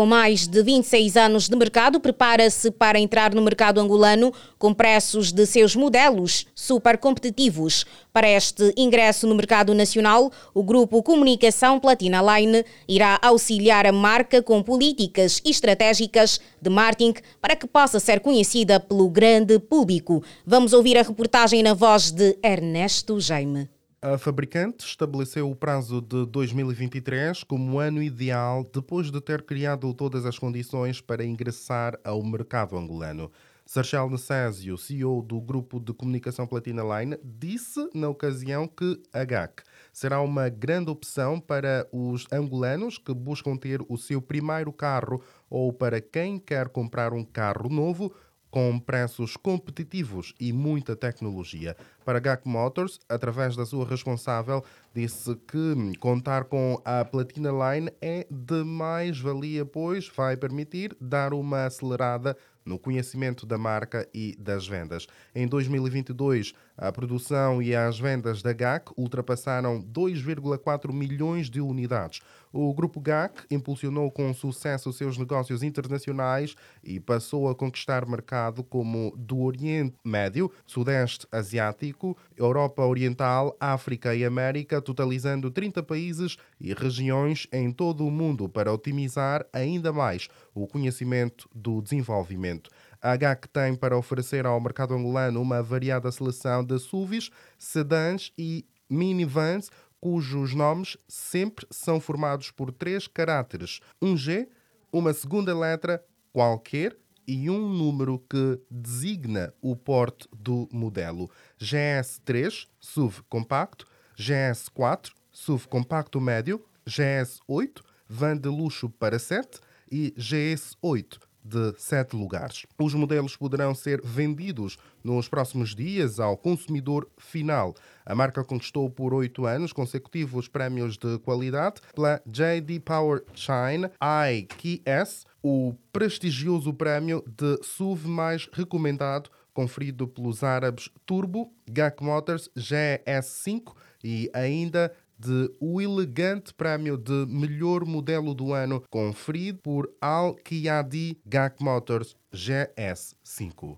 com 0.00 0.06
mais 0.06 0.46
de 0.46 0.62
26 0.62 1.14
anos 1.18 1.46
de 1.46 1.54
mercado, 1.54 2.00
prepara-se 2.00 2.70
para 2.70 2.98
entrar 2.98 3.34
no 3.34 3.42
mercado 3.42 3.78
angolano 3.78 4.32
com 4.58 4.72
preços 4.72 5.30
de 5.30 5.44
seus 5.44 5.76
modelos 5.76 6.46
super 6.54 6.96
competitivos. 6.96 7.84
Para 8.10 8.26
este 8.26 8.72
ingresso 8.78 9.26
no 9.26 9.34
mercado 9.34 9.74
nacional, 9.74 10.32
o 10.54 10.62
grupo 10.62 11.02
Comunicação 11.02 11.78
Platina 11.78 12.22
Line 12.22 12.64
irá 12.88 13.18
auxiliar 13.20 13.86
a 13.86 13.92
marca 13.92 14.42
com 14.42 14.62
políticas 14.62 15.42
estratégicas 15.44 16.40
de 16.62 16.70
marketing 16.70 17.20
para 17.38 17.54
que 17.54 17.66
possa 17.66 18.00
ser 18.00 18.20
conhecida 18.20 18.80
pelo 18.80 19.06
grande 19.10 19.58
público. 19.58 20.24
Vamos 20.46 20.72
ouvir 20.72 20.96
a 20.96 21.02
reportagem 21.02 21.62
na 21.62 21.74
voz 21.74 22.10
de 22.10 22.38
Ernesto 22.42 23.20
Jaime. 23.20 23.68
A 24.02 24.16
fabricante 24.16 24.86
estabeleceu 24.86 25.50
o 25.50 25.54
prazo 25.54 26.00
de 26.00 26.24
2023 26.24 27.44
como 27.44 27.78
ano 27.78 28.02
ideal 28.02 28.64
depois 28.64 29.10
de 29.10 29.20
ter 29.20 29.42
criado 29.42 29.92
todas 29.92 30.24
as 30.24 30.38
condições 30.38 31.02
para 31.02 31.22
ingressar 31.22 32.00
ao 32.02 32.22
mercado 32.24 32.78
angolano. 32.78 33.30
Sarchel 33.66 34.08
Necésio, 34.08 34.78
CEO 34.78 35.20
do 35.20 35.38
grupo 35.38 35.78
de 35.78 35.92
comunicação 35.92 36.46
Platina 36.46 36.82
Line, 36.82 37.18
disse 37.22 37.90
na 37.94 38.08
ocasião 38.08 38.66
que 38.66 39.02
a 39.12 39.22
GAC 39.22 39.62
será 39.92 40.22
uma 40.22 40.48
grande 40.48 40.90
opção 40.90 41.38
para 41.38 41.86
os 41.92 42.26
angolanos 42.32 42.96
que 42.96 43.12
buscam 43.12 43.54
ter 43.54 43.82
o 43.86 43.98
seu 43.98 44.22
primeiro 44.22 44.72
carro 44.72 45.22
ou 45.50 45.74
para 45.74 46.00
quem 46.00 46.38
quer 46.38 46.70
comprar 46.70 47.12
um 47.12 47.22
carro 47.22 47.68
novo 47.68 48.10
com 48.50 48.78
preços 48.78 49.36
competitivos 49.36 50.34
e 50.40 50.52
muita 50.52 50.96
tecnologia. 50.96 51.76
Para 52.04 52.18
GAC 52.18 52.48
Motors, 52.48 52.98
através 53.08 53.54
da 53.54 53.64
sua 53.64 53.86
responsável, 53.86 54.64
disse 54.94 55.36
que 55.46 55.96
contar 55.98 56.44
com 56.44 56.80
a 56.84 57.04
Platina 57.04 57.50
Line 57.50 57.92
é 58.00 58.26
de 58.30 58.64
mais 58.64 59.20
valia, 59.20 59.64
pois 59.64 60.08
vai 60.08 60.36
permitir 60.36 60.96
dar 61.00 61.32
uma 61.32 61.66
acelerada 61.66 62.36
no 62.64 62.78
conhecimento 62.78 63.46
da 63.46 63.58
marca 63.58 64.08
e 64.12 64.36
das 64.38 64.66
vendas. 64.66 65.06
Em 65.34 65.46
2022, 65.46 66.52
a 66.80 66.90
produção 66.90 67.60
e 67.60 67.76
as 67.76 68.00
vendas 68.00 68.40
da 68.40 68.54
GAC 68.54 68.90
ultrapassaram 68.96 69.82
2,4 69.82 70.90
milhões 70.90 71.50
de 71.50 71.60
unidades. 71.60 72.20
O 72.50 72.72
grupo 72.72 72.98
GAC 73.00 73.44
impulsionou 73.50 74.10
com 74.10 74.32
sucesso 74.32 74.90
seus 74.92 75.18
negócios 75.18 75.62
internacionais 75.62 76.56
e 76.82 76.98
passou 76.98 77.50
a 77.50 77.54
conquistar 77.54 78.06
mercado 78.06 78.64
como 78.64 79.14
do 79.16 79.42
Oriente 79.42 79.94
Médio, 80.02 80.50
Sudeste 80.66 81.26
Asiático, 81.30 82.16
Europa 82.34 82.82
Oriental, 82.82 83.54
África 83.60 84.14
e 84.14 84.24
América, 84.24 84.80
totalizando 84.80 85.50
30 85.50 85.82
países 85.82 86.38
e 86.58 86.72
regiões 86.72 87.46
em 87.52 87.70
todo 87.70 88.06
o 88.06 88.10
mundo 88.10 88.48
para 88.48 88.72
otimizar 88.72 89.46
ainda 89.52 89.92
mais 89.92 90.28
o 90.54 90.66
conhecimento 90.66 91.48
do 91.54 91.82
desenvolvimento. 91.82 92.70
A 93.02 93.16
GAC 93.16 93.48
tem 93.48 93.74
para 93.74 93.96
oferecer 93.96 94.44
ao 94.44 94.60
mercado 94.60 94.92
angolano 94.92 95.40
uma 95.40 95.62
variada 95.62 96.12
seleção 96.12 96.62
de 96.62 96.78
SUVs, 96.78 97.30
sedãs 97.58 98.30
e 98.36 98.66
minivans, 98.90 99.70
cujos 99.98 100.54
nomes 100.54 100.98
sempre 101.08 101.66
são 101.70 101.98
formados 101.98 102.50
por 102.50 102.70
três 102.70 103.06
caracteres: 103.06 103.80
um 104.02 104.16
G, 104.16 104.48
uma 104.92 105.14
segunda 105.14 105.58
letra 105.58 106.04
qualquer 106.30 106.94
e 107.26 107.48
um 107.48 107.68
número 107.68 108.18
que 108.28 108.60
designa 108.70 109.54
o 109.62 109.74
porte 109.74 110.28
do 110.36 110.68
modelo. 110.70 111.30
GS3, 111.58 112.66
SUV 112.78 113.22
compacto, 113.30 113.86
GS4, 114.18 115.10
SUV 115.32 115.68
compacto 115.68 116.20
médio, 116.20 116.62
GS8, 116.86 117.80
van 118.06 118.36
de 118.36 118.48
luxo 118.48 118.90
para 118.90 119.18
7 119.18 119.58
e 119.90 120.12
GS8 120.18 121.29
de 121.42 121.74
sete 121.78 122.16
lugares. 122.16 122.66
Os 122.78 122.94
modelos 122.94 123.36
poderão 123.36 123.74
ser 123.74 124.00
vendidos 124.02 124.78
nos 125.02 125.28
próximos 125.28 125.74
dias 125.74 126.20
ao 126.20 126.36
consumidor 126.36 127.08
final. 127.18 127.74
A 128.04 128.14
marca 128.14 128.44
conquistou 128.44 128.90
por 128.90 129.14
oito 129.14 129.46
anos 129.46 129.72
consecutivos 129.72 130.48
prémios 130.48 130.96
de 130.96 131.18
qualidade 131.18 131.80
pela 131.94 132.20
JD 132.26 132.80
Power 132.80 133.24
Shine 133.34 133.90
IKS, 134.30 135.26
o 135.42 135.74
prestigioso 135.92 136.72
prémio 136.74 137.24
de 137.26 137.58
SUV 137.62 138.06
mais 138.06 138.48
recomendado 138.52 139.30
conferido 139.52 140.06
pelos 140.06 140.42
árabes 140.42 140.88
Turbo, 141.04 141.52
GAC 141.68 142.02
Motors 142.02 142.48
GS5 142.56 143.74
e 144.02 144.30
ainda 144.32 144.92
de 145.20 145.54
o 145.60 145.82
elegante 145.82 146.54
prémio 146.54 146.96
de 146.96 147.26
melhor 147.28 147.84
modelo 147.84 148.34
do 148.34 148.54
ano 148.54 148.82
conferido 148.88 149.58
por 149.62 149.90
Al 150.00 150.34
Kiadi 150.34 151.20
GAC 151.26 151.62
Motors 151.62 152.16
GS5. 152.32 153.76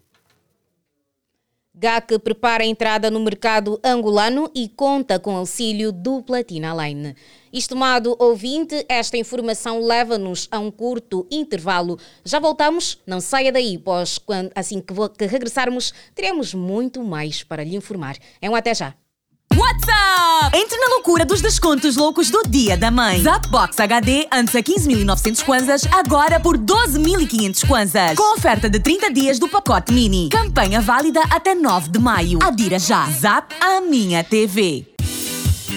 GAC 1.75 2.19
prepara 2.19 2.63
a 2.63 2.67
entrada 2.67 3.11
no 3.11 3.19
mercado 3.19 3.81
angolano 3.83 4.51
e 4.55 4.69
conta 4.69 5.19
com 5.19 5.35
auxílio 5.35 5.91
do 5.91 6.23
Platina 6.23 6.75
Line. 6.75 7.17
Estimado 7.51 8.15
ouvinte, 8.19 8.85
esta 8.89 9.17
informação 9.17 9.81
leva-nos 9.81 10.47
a 10.51 10.59
um 10.59 10.71
curto 10.71 11.27
intervalo. 11.31 11.99
Já 12.25 12.39
voltamos? 12.39 12.99
Não 13.07 13.23
saia 13.23 13.51
daí, 13.51 13.79
pois 13.79 14.19
quando, 14.19 14.53
assim 14.55 14.83
que, 14.83 14.95
que 15.19 15.25
regressarmos, 15.25 15.95
teremos 16.15 16.53
muito 16.53 17.03
mais 17.03 17.43
para 17.43 17.65
lhe 17.65 17.75
informar. 17.75 18.17
É 18.41 18.51
um 18.51 18.55
até 18.55 18.75
já. 18.75 18.95
What's 19.57 19.87
up? 19.89 20.57
Entre 20.57 20.79
na 20.79 20.89
loucura 20.95 21.25
dos 21.25 21.41
descontos 21.41 21.97
loucos 21.97 22.31
do 22.31 22.43
Dia 22.49 22.77
da 22.77 22.91
Mãe. 22.91 23.23
Zapbox 23.23 23.79
HD 23.79 24.27
antes 24.33 24.55
a 24.55 24.63
15.900 24.63 25.45
kwanzas, 25.45 25.87
agora 25.93 26.41
por 26.41 26.57
12.500 26.57 27.67
kwanzas. 27.67 28.17
Com 28.17 28.35
oferta 28.35 28.69
de 28.71 28.81
30 28.81 29.11
dias 29.13 29.39
do 29.39 29.49
pacote 29.49 29.93
mini. 29.93 30.29
Campanha 30.31 30.81
válida 30.81 31.21
até 31.31 31.55
9 31.55 31.91
de 31.91 31.99
maio. 31.99 32.39
Adira 32.43 32.79
já. 32.79 33.07
Zap 33.11 33.55
a 33.61 33.81
minha 33.81 34.25
TV. 34.25 34.92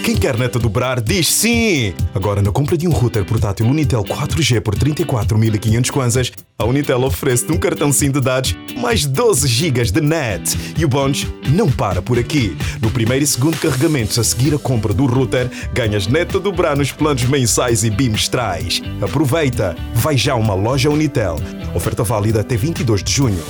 Quem 0.05 0.15
quer 0.15 0.37
neta 0.37 0.59
dobrar 0.59 1.01
diz 1.01 1.33
sim! 1.33 1.91
Agora, 2.13 2.39
na 2.39 2.51
compra 2.51 2.77
de 2.77 2.87
um 2.87 2.91
router 2.91 3.25
portátil 3.25 3.65
Unitel 3.65 4.03
4G 4.03 4.61
por 4.61 4.75
34.500 4.75 5.89
kwanzas, 5.89 6.31
a 6.59 6.63
Unitel 6.63 7.01
oferece-te 7.01 7.51
um 7.51 7.57
cartão 7.57 7.91
SIM 7.91 8.11
de 8.11 8.21
dados 8.21 8.55
mais 8.77 9.07
12 9.07 9.47
GB 9.47 9.85
de 9.85 10.01
net. 10.01 10.55
E 10.77 10.85
o 10.85 10.87
bônus 10.87 11.25
não 11.49 11.71
para 11.71 12.03
por 12.03 12.19
aqui. 12.19 12.55
No 12.79 12.91
primeiro 12.91 13.23
e 13.23 13.27
segundo 13.27 13.57
carregamentos 13.57 14.19
a 14.19 14.23
seguir 14.23 14.53
a 14.53 14.59
compra 14.59 14.93
do 14.93 15.07
router, 15.07 15.49
ganhas 15.73 16.05
neta 16.05 16.39
dobrar 16.39 16.77
nos 16.77 16.91
planos 16.91 17.23
mensais 17.23 17.83
e 17.83 17.89
bimestrais. 17.89 18.83
Aproveita! 19.01 19.75
Vai 19.95 20.15
já 20.15 20.33
a 20.33 20.35
uma 20.35 20.53
loja 20.53 20.87
Unitel. 20.87 21.37
Oferta 21.73 22.03
válida 22.03 22.41
até 22.41 22.55
22 22.55 23.03
de 23.03 23.11
junho. 23.11 23.43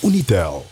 Unitel. 0.00 0.71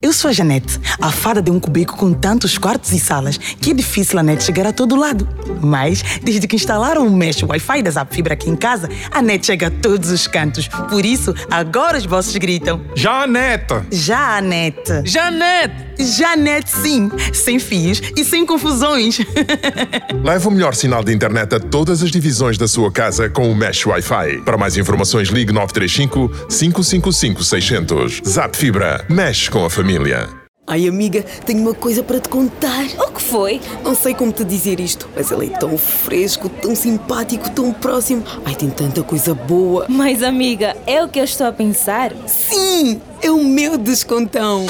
Eu 0.00 0.12
sou 0.12 0.30
a 0.30 0.32
Janete, 0.32 0.78
a 1.00 1.10
fada 1.10 1.42
de 1.42 1.50
um 1.50 1.58
cubico 1.58 1.96
com 1.96 2.12
tantos 2.12 2.56
quartos 2.56 2.92
e 2.92 3.00
salas 3.00 3.36
que 3.36 3.72
é 3.72 3.74
difícil 3.74 4.16
a 4.16 4.22
net 4.22 4.44
chegar 4.44 4.64
a 4.64 4.72
todo 4.72 4.94
lado. 4.94 5.28
Mas, 5.60 6.04
desde 6.22 6.46
que 6.46 6.54
instalaram 6.54 7.04
o 7.04 7.10
mesh 7.10 7.42
Wi-Fi 7.42 7.82
da 7.82 7.90
Zap 7.90 8.14
Fibra 8.14 8.34
aqui 8.34 8.48
em 8.48 8.54
casa, 8.54 8.88
a 9.10 9.20
net 9.20 9.44
chega 9.44 9.66
a 9.66 9.70
todos 9.72 10.12
os 10.12 10.28
cantos. 10.28 10.68
Por 10.88 11.04
isso, 11.04 11.34
agora 11.50 11.98
os 11.98 12.06
bosses 12.06 12.36
gritam: 12.36 12.80
Janete! 12.94 13.74
Janete! 13.90 15.02
Janete! 15.04 15.88
Janete, 15.98 16.70
sim! 16.70 17.10
Sem 17.34 17.58
fios 17.58 18.00
e 18.16 18.24
sem 18.24 18.46
confusões. 18.46 19.18
Leva 20.22 20.48
o 20.48 20.52
melhor 20.52 20.76
sinal 20.76 21.02
de 21.02 21.12
internet 21.12 21.56
a 21.56 21.58
todas 21.58 22.04
as 22.04 22.12
divisões 22.12 22.56
da 22.56 22.68
sua 22.68 22.92
casa 22.92 23.28
com 23.28 23.50
o 23.50 23.56
mesh 23.56 23.84
Wi-Fi. 23.84 24.42
Para 24.44 24.56
mais 24.56 24.76
informações, 24.76 25.26
ligue 25.26 25.52
935 25.52 26.28
555 26.48 27.42
600. 27.42 28.22
Zap 28.24 28.56
Fibra. 28.56 29.04
Mexe 29.08 29.50
com 29.50 29.64
a 29.64 29.68
família. 29.68 29.87
Ai, 30.66 30.86
amiga, 30.86 31.24
tenho 31.46 31.62
uma 31.62 31.72
coisa 31.72 32.02
para 32.02 32.20
te 32.20 32.28
contar. 32.28 32.84
O 32.98 33.10
que 33.10 33.22
foi? 33.22 33.58
Não 33.82 33.94
sei 33.94 34.12
como 34.12 34.30
te 34.30 34.44
dizer 34.44 34.78
isto, 34.80 35.08
mas 35.16 35.30
ele 35.30 35.46
é 35.46 35.58
tão 35.58 35.78
fresco, 35.78 36.50
tão 36.50 36.76
simpático, 36.76 37.48
tão 37.50 37.72
próximo. 37.72 38.22
Ai, 38.44 38.54
tem 38.54 38.68
tanta 38.68 39.02
coisa 39.02 39.34
boa. 39.34 39.86
Mas, 39.88 40.22
amiga, 40.22 40.76
é 40.86 41.02
o 41.02 41.08
que 41.08 41.18
eu 41.18 41.24
estou 41.24 41.46
a 41.46 41.52
pensar? 41.52 42.12
Sim, 42.26 43.00
é 43.22 43.30
o 43.30 43.42
meu 43.42 43.78
descontão. 43.78 44.66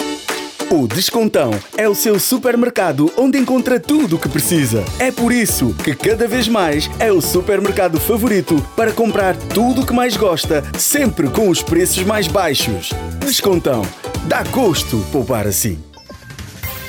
O 0.70 0.87
Descontão 0.87 1.50
é 1.78 1.88
o 1.88 1.94
seu 1.94 2.20
supermercado 2.20 3.11
onde 3.16 3.38
encontra 3.38 3.81
tudo 3.81 4.16
o 4.16 4.18
que 4.18 4.28
precisa. 4.28 4.85
É 4.98 5.11
por 5.11 5.33
isso 5.33 5.74
que 5.83 5.96
cada 5.96 6.28
vez 6.28 6.46
mais 6.46 6.90
é 6.98 7.11
o 7.11 7.22
supermercado 7.22 7.98
favorito 7.98 8.62
para 8.76 8.92
comprar 8.92 9.35
tudo 9.35 9.81
o 9.81 9.87
que 9.87 9.94
mais 9.94 10.14
gosta, 10.14 10.62
sempre 10.78 11.28
com 11.31 11.48
os 11.48 11.62
preços 11.62 12.04
mais 12.04 12.28
baixos. 12.28 12.90
Descontão. 13.18 13.83
Dá 14.26 14.42
gosto 14.44 14.98
poupar 15.12 15.46
assim. 15.46 15.83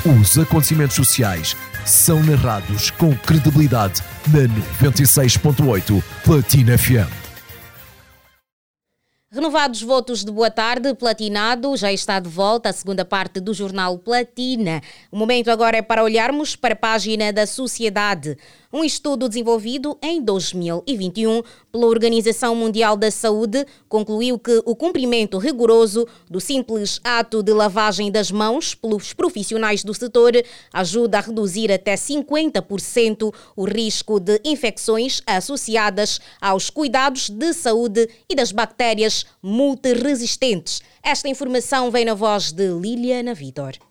Os 0.06 0.38
acontecimentos 0.38 0.96
sociais 0.96 1.56
são 1.86 2.24
narrados 2.24 2.90
com 2.92 3.16
credibilidade 3.16 4.02
na 4.28 4.90
96.8 4.90 6.04
Platina 6.24 6.78
FM. 6.78 7.20
Renovados 9.32 9.84
votos 9.84 10.26
de 10.26 10.32
boa 10.32 10.50
tarde, 10.50 10.96
Platinado 10.96 11.78
já 11.78 11.94
está 11.94 12.20
de 12.20 12.28
volta 12.28 12.70
a 12.70 12.74
segunda 12.74 13.06
parte 13.06 13.40
do 13.40 13.54
jornal 13.54 14.00
Platina. 14.00 14.82
O 15.12 15.18
momento 15.18 15.52
agora 15.52 15.78
é 15.78 15.84
para 15.84 16.04
olharmos 16.04 16.56
para 16.56 16.74
a 16.74 16.76
página 16.76 17.32
da 17.32 17.46
sociedade. 17.46 18.36
Um 18.72 18.84
estudo 18.84 19.28
desenvolvido 19.28 19.98
em 20.00 20.22
2021 20.22 21.42
pela 21.72 21.88
Organização 21.88 22.54
Mundial 22.54 22.96
da 22.96 23.10
Saúde 23.10 23.66
concluiu 23.88 24.38
que 24.38 24.62
o 24.64 24.76
cumprimento 24.76 25.40
rigoroso 25.40 26.08
do 26.30 26.40
simples 26.40 27.02
ato 27.04 27.42
de 27.42 27.52
lavagem 27.52 28.12
das 28.12 28.30
mãos 28.30 28.76
pelos 28.76 29.12
profissionais 29.12 29.84
do 29.84 29.92
setor 29.92 30.34
ajuda 30.72 31.18
a 31.18 31.22
reduzir 31.22 31.72
até 31.72 31.96
50% 31.96 33.34
o 33.56 33.64
risco 33.66 34.20
de 34.20 34.40
infecções 34.46 35.20
associadas 35.26 36.20
aos 36.40 36.70
cuidados 36.70 37.28
de 37.28 37.54
saúde 37.54 38.08
e 38.30 38.36
das 38.36 38.52
bactérias 38.52 39.26
multiresistentes. 39.42 40.84
Esta 41.02 41.28
informação 41.28 41.90
vem 41.90 42.06
na 42.06 42.14
voz 42.14 42.52
de 42.52 42.68
Liliana 42.68 43.34
Vitor. 43.34 43.89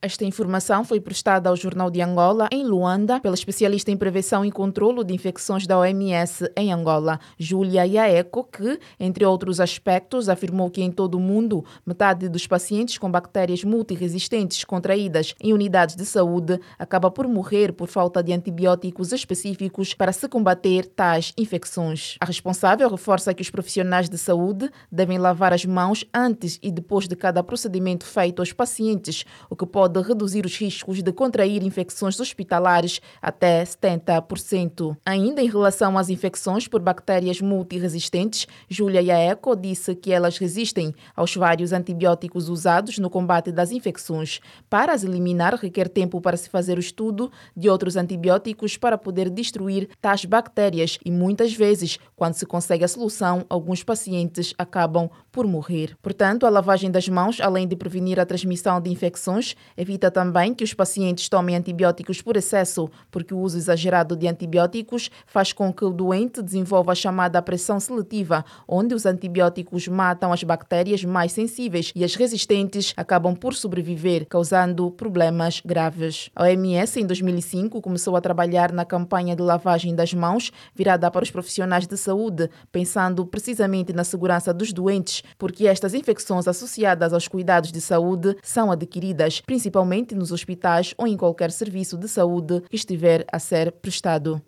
Esta 0.00 0.24
informação 0.24 0.84
foi 0.84 1.00
prestada 1.00 1.48
ao 1.50 1.56
Jornal 1.56 1.90
de 1.90 2.00
Angola, 2.00 2.48
em 2.52 2.64
Luanda, 2.64 3.18
pela 3.18 3.34
especialista 3.34 3.90
em 3.90 3.96
prevenção 3.96 4.44
e 4.44 4.52
controlo 4.52 5.02
de 5.02 5.12
infecções 5.12 5.66
da 5.66 5.76
OMS 5.76 6.48
em 6.56 6.72
Angola, 6.72 7.18
Júlia 7.36 7.84
Iaeco, 7.84 8.44
que, 8.44 8.78
entre 9.00 9.24
outros 9.24 9.58
aspectos, 9.58 10.28
afirmou 10.28 10.70
que 10.70 10.80
em 10.80 10.92
todo 10.92 11.16
o 11.16 11.20
mundo, 11.20 11.64
metade 11.84 12.28
dos 12.28 12.46
pacientes 12.46 12.96
com 12.96 13.10
bactérias 13.10 13.64
multiresistentes 13.64 14.62
contraídas 14.62 15.34
em 15.42 15.52
unidades 15.52 15.96
de 15.96 16.06
saúde 16.06 16.60
acaba 16.78 17.10
por 17.10 17.26
morrer 17.26 17.72
por 17.72 17.88
falta 17.88 18.22
de 18.22 18.32
antibióticos 18.32 19.12
específicos 19.12 19.94
para 19.94 20.12
se 20.12 20.28
combater 20.28 20.86
tais 20.86 21.32
infecções. 21.36 22.14
A 22.20 22.24
responsável 22.24 22.88
reforça 22.88 23.34
que 23.34 23.42
os 23.42 23.50
profissionais 23.50 24.08
de 24.08 24.16
saúde 24.16 24.70
devem 24.92 25.18
lavar 25.18 25.52
as 25.52 25.64
mãos 25.64 26.04
antes 26.14 26.56
e 26.62 26.70
depois 26.70 27.08
de 27.08 27.16
cada 27.16 27.42
procedimento 27.42 28.06
feito 28.06 28.40
aos 28.40 28.52
pacientes, 28.52 29.24
o 29.50 29.56
que 29.56 29.66
pode 29.66 29.87
pode 29.88 30.06
reduzir 30.06 30.44
os 30.44 30.56
riscos 30.56 31.02
de 31.02 31.12
contrair 31.12 31.62
infecções 31.62 32.20
hospitalares 32.20 33.00
até 33.22 33.64
70%. 33.64 34.94
Ainda 35.04 35.40
em 35.40 35.48
relação 35.48 35.96
às 35.96 36.10
infecções 36.10 36.68
por 36.68 36.80
bactérias 36.80 37.40
multiresistentes, 37.40 38.46
Júlia 38.68 39.00
Iaeco 39.00 39.56
disse 39.56 39.94
que 39.94 40.12
elas 40.12 40.36
resistem 40.36 40.94
aos 41.16 41.34
vários 41.34 41.72
antibióticos 41.72 42.50
usados 42.50 42.98
no 42.98 43.08
combate 43.08 43.50
das 43.50 43.72
infecções. 43.72 44.40
Para 44.68 44.92
as 44.92 45.04
eliminar, 45.04 45.54
requer 45.54 45.88
tempo 45.88 46.20
para 46.20 46.36
se 46.36 46.50
fazer 46.50 46.76
o 46.76 46.80
estudo 46.80 47.32
de 47.56 47.70
outros 47.70 47.96
antibióticos 47.96 48.76
para 48.76 48.98
poder 48.98 49.30
destruir 49.30 49.88
tais 50.02 50.26
bactérias 50.26 50.98
e 51.02 51.10
muitas 51.10 51.54
vezes, 51.54 51.98
quando 52.14 52.34
se 52.34 52.44
consegue 52.44 52.84
a 52.84 52.88
solução, 52.88 53.46
alguns 53.48 53.82
pacientes 53.82 54.52
acabam 54.58 55.08
por 55.32 55.46
morrer. 55.46 55.96
Portanto, 56.02 56.44
a 56.44 56.50
lavagem 56.50 56.90
das 56.90 57.08
mãos, 57.08 57.40
além 57.40 57.66
de 57.66 57.76
prevenir 57.76 58.20
a 58.20 58.26
transmissão 58.26 58.80
de 58.80 58.90
infecções, 58.90 59.56
Evita 59.80 60.10
também 60.10 60.52
que 60.52 60.64
os 60.64 60.74
pacientes 60.74 61.28
tomem 61.28 61.54
antibióticos 61.54 62.20
por 62.20 62.36
excesso, 62.36 62.90
porque 63.12 63.32
o 63.32 63.38
uso 63.38 63.56
exagerado 63.56 64.16
de 64.16 64.26
antibióticos 64.26 65.08
faz 65.24 65.52
com 65.52 65.72
que 65.72 65.84
o 65.84 65.90
doente 65.90 66.42
desenvolva 66.42 66.90
a 66.90 66.94
chamada 66.96 67.40
pressão 67.40 67.78
seletiva, 67.78 68.44
onde 68.66 68.92
os 68.92 69.06
antibióticos 69.06 69.86
matam 69.86 70.32
as 70.32 70.42
bactérias 70.42 71.04
mais 71.04 71.30
sensíveis 71.30 71.92
e 71.94 72.02
as 72.02 72.16
resistentes 72.16 72.92
acabam 72.96 73.36
por 73.36 73.54
sobreviver, 73.54 74.26
causando 74.26 74.90
problemas 74.90 75.62
graves. 75.64 76.28
A 76.34 76.42
OMS, 76.42 77.00
em 77.00 77.06
2005, 77.06 77.80
começou 77.80 78.16
a 78.16 78.20
trabalhar 78.20 78.72
na 78.72 78.84
campanha 78.84 79.36
de 79.36 79.42
lavagem 79.42 79.94
das 79.94 80.12
mãos, 80.12 80.50
virada 80.74 81.08
para 81.08 81.22
os 81.22 81.30
profissionais 81.30 81.86
de 81.86 81.96
saúde, 81.96 82.50
pensando 82.72 83.24
precisamente 83.24 83.92
na 83.92 84.02
segurança 84.02 84.52
dos 84.52 84.72
doentes, 84.72 85.22
porque 85.38 85.68
estas 85.68 85.94
infecções 85.94 86.48
associadas 86.48 87.12
aos 87.12 87.28
cuidados 87.28 87.70
de 87.70 87.80
saúde 87.80 88.36
são 88.42 88.72
adquiridas 88.72 89.40
principalmente 89.40 89.67
principalmente 89.68 90.14
nos 90.14 90.32
hospitais 90.32 90.94
ou 90.96 91.06
em 91.06 91.16
qualquer 91.16 91.50
serviço 91.50 91.98
de 91.98 92.08
saúde 92.08 92.62
que 92.70 92.76
estiver 92.76 93.26
a 93.30 93.38
ser 93.38 93.70
prestado. 93.70 94.40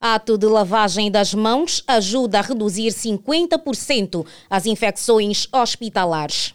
Ato 0.00 0.38
de 0.38 0.46
lavagem 0.46 1.10
das 1.10 1.34
mãos 1.34 1.82
ajuda 1.88 2.38
a 2.38 2.42
reduzir 2.42 2.92
50% 2.92 4.24
as 4.48 4.64
infecções 4.64 5.48
hospitalares. 5.52 6.54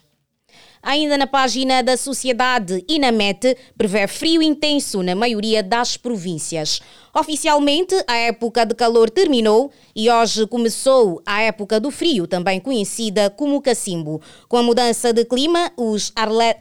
Ainda 0.85 1.17
na 1.17 1.25
página 1.25 1.81
da 1.81 1.95
Sociedade 1.95 2.83
INAMET, 2.89 3.55
prevê 3.77 4.05
frio 4.05 4.41
intenso 4.41 5.01
na 5.01 5.15
maioria 5.15 5.63
das 5.63 5.95
províncias. 5.95 6.81
Oficialmente, 7.15 7.95
a 8.05 8.17
época 8.17 8.65
de 8.65 8.75
calor 8.75 9.09
terminou 9.09 9.71
e 9.95 10.09
hoje 10.09 10.45
começou 10.45 11.21
a 11.25 11.41
época 11.41 11.79
do 11.79 11.89
frio, 11.89 12.27
também 12.27 12.59
conhecida 12.59 13.29
como 13.29 13.61
cacimbo. 13.61 14.21
Com 14.49 14.57
a 14.57 14.63
mudança 14.63 15.13
de 15.13 15.23
clima, 15.23 15.71
os, 15.77 16.11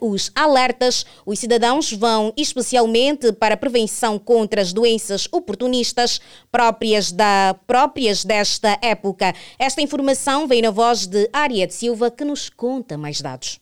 os 0.00 0.30
alertas, 0.36 1.04
os 1.26 1.40
cidadãos 1.40 1.92
vão 1.92 2.32
especialmente 2.36 3.32
para 3.32 3.54
a 3.54 3.58
prevenção 3.58 4.20
contra 4.20 4.62
as 4.62 4.72
doenças 4.72 5.26
oportunistas 5.32 6.20
próprias, 6.48 7.10
da, 7.10 7.56
próprias 7.66 8.24
desta 8.24 8.78
época. 8.80 9.34
Esta 9.58 9.82
informação 9.82 10.46
vem 10.46 10.62
na 10.62 10.70
voz 10.70 11.08
de 11.08 11.28
Ariete 11.32 11.74
Silva, 11.74 12.08
que 12.08 12.24
nos 12.24 12.48
conta 12.48 12.96
mais 12.96 13.20
dados. 13.20 13.61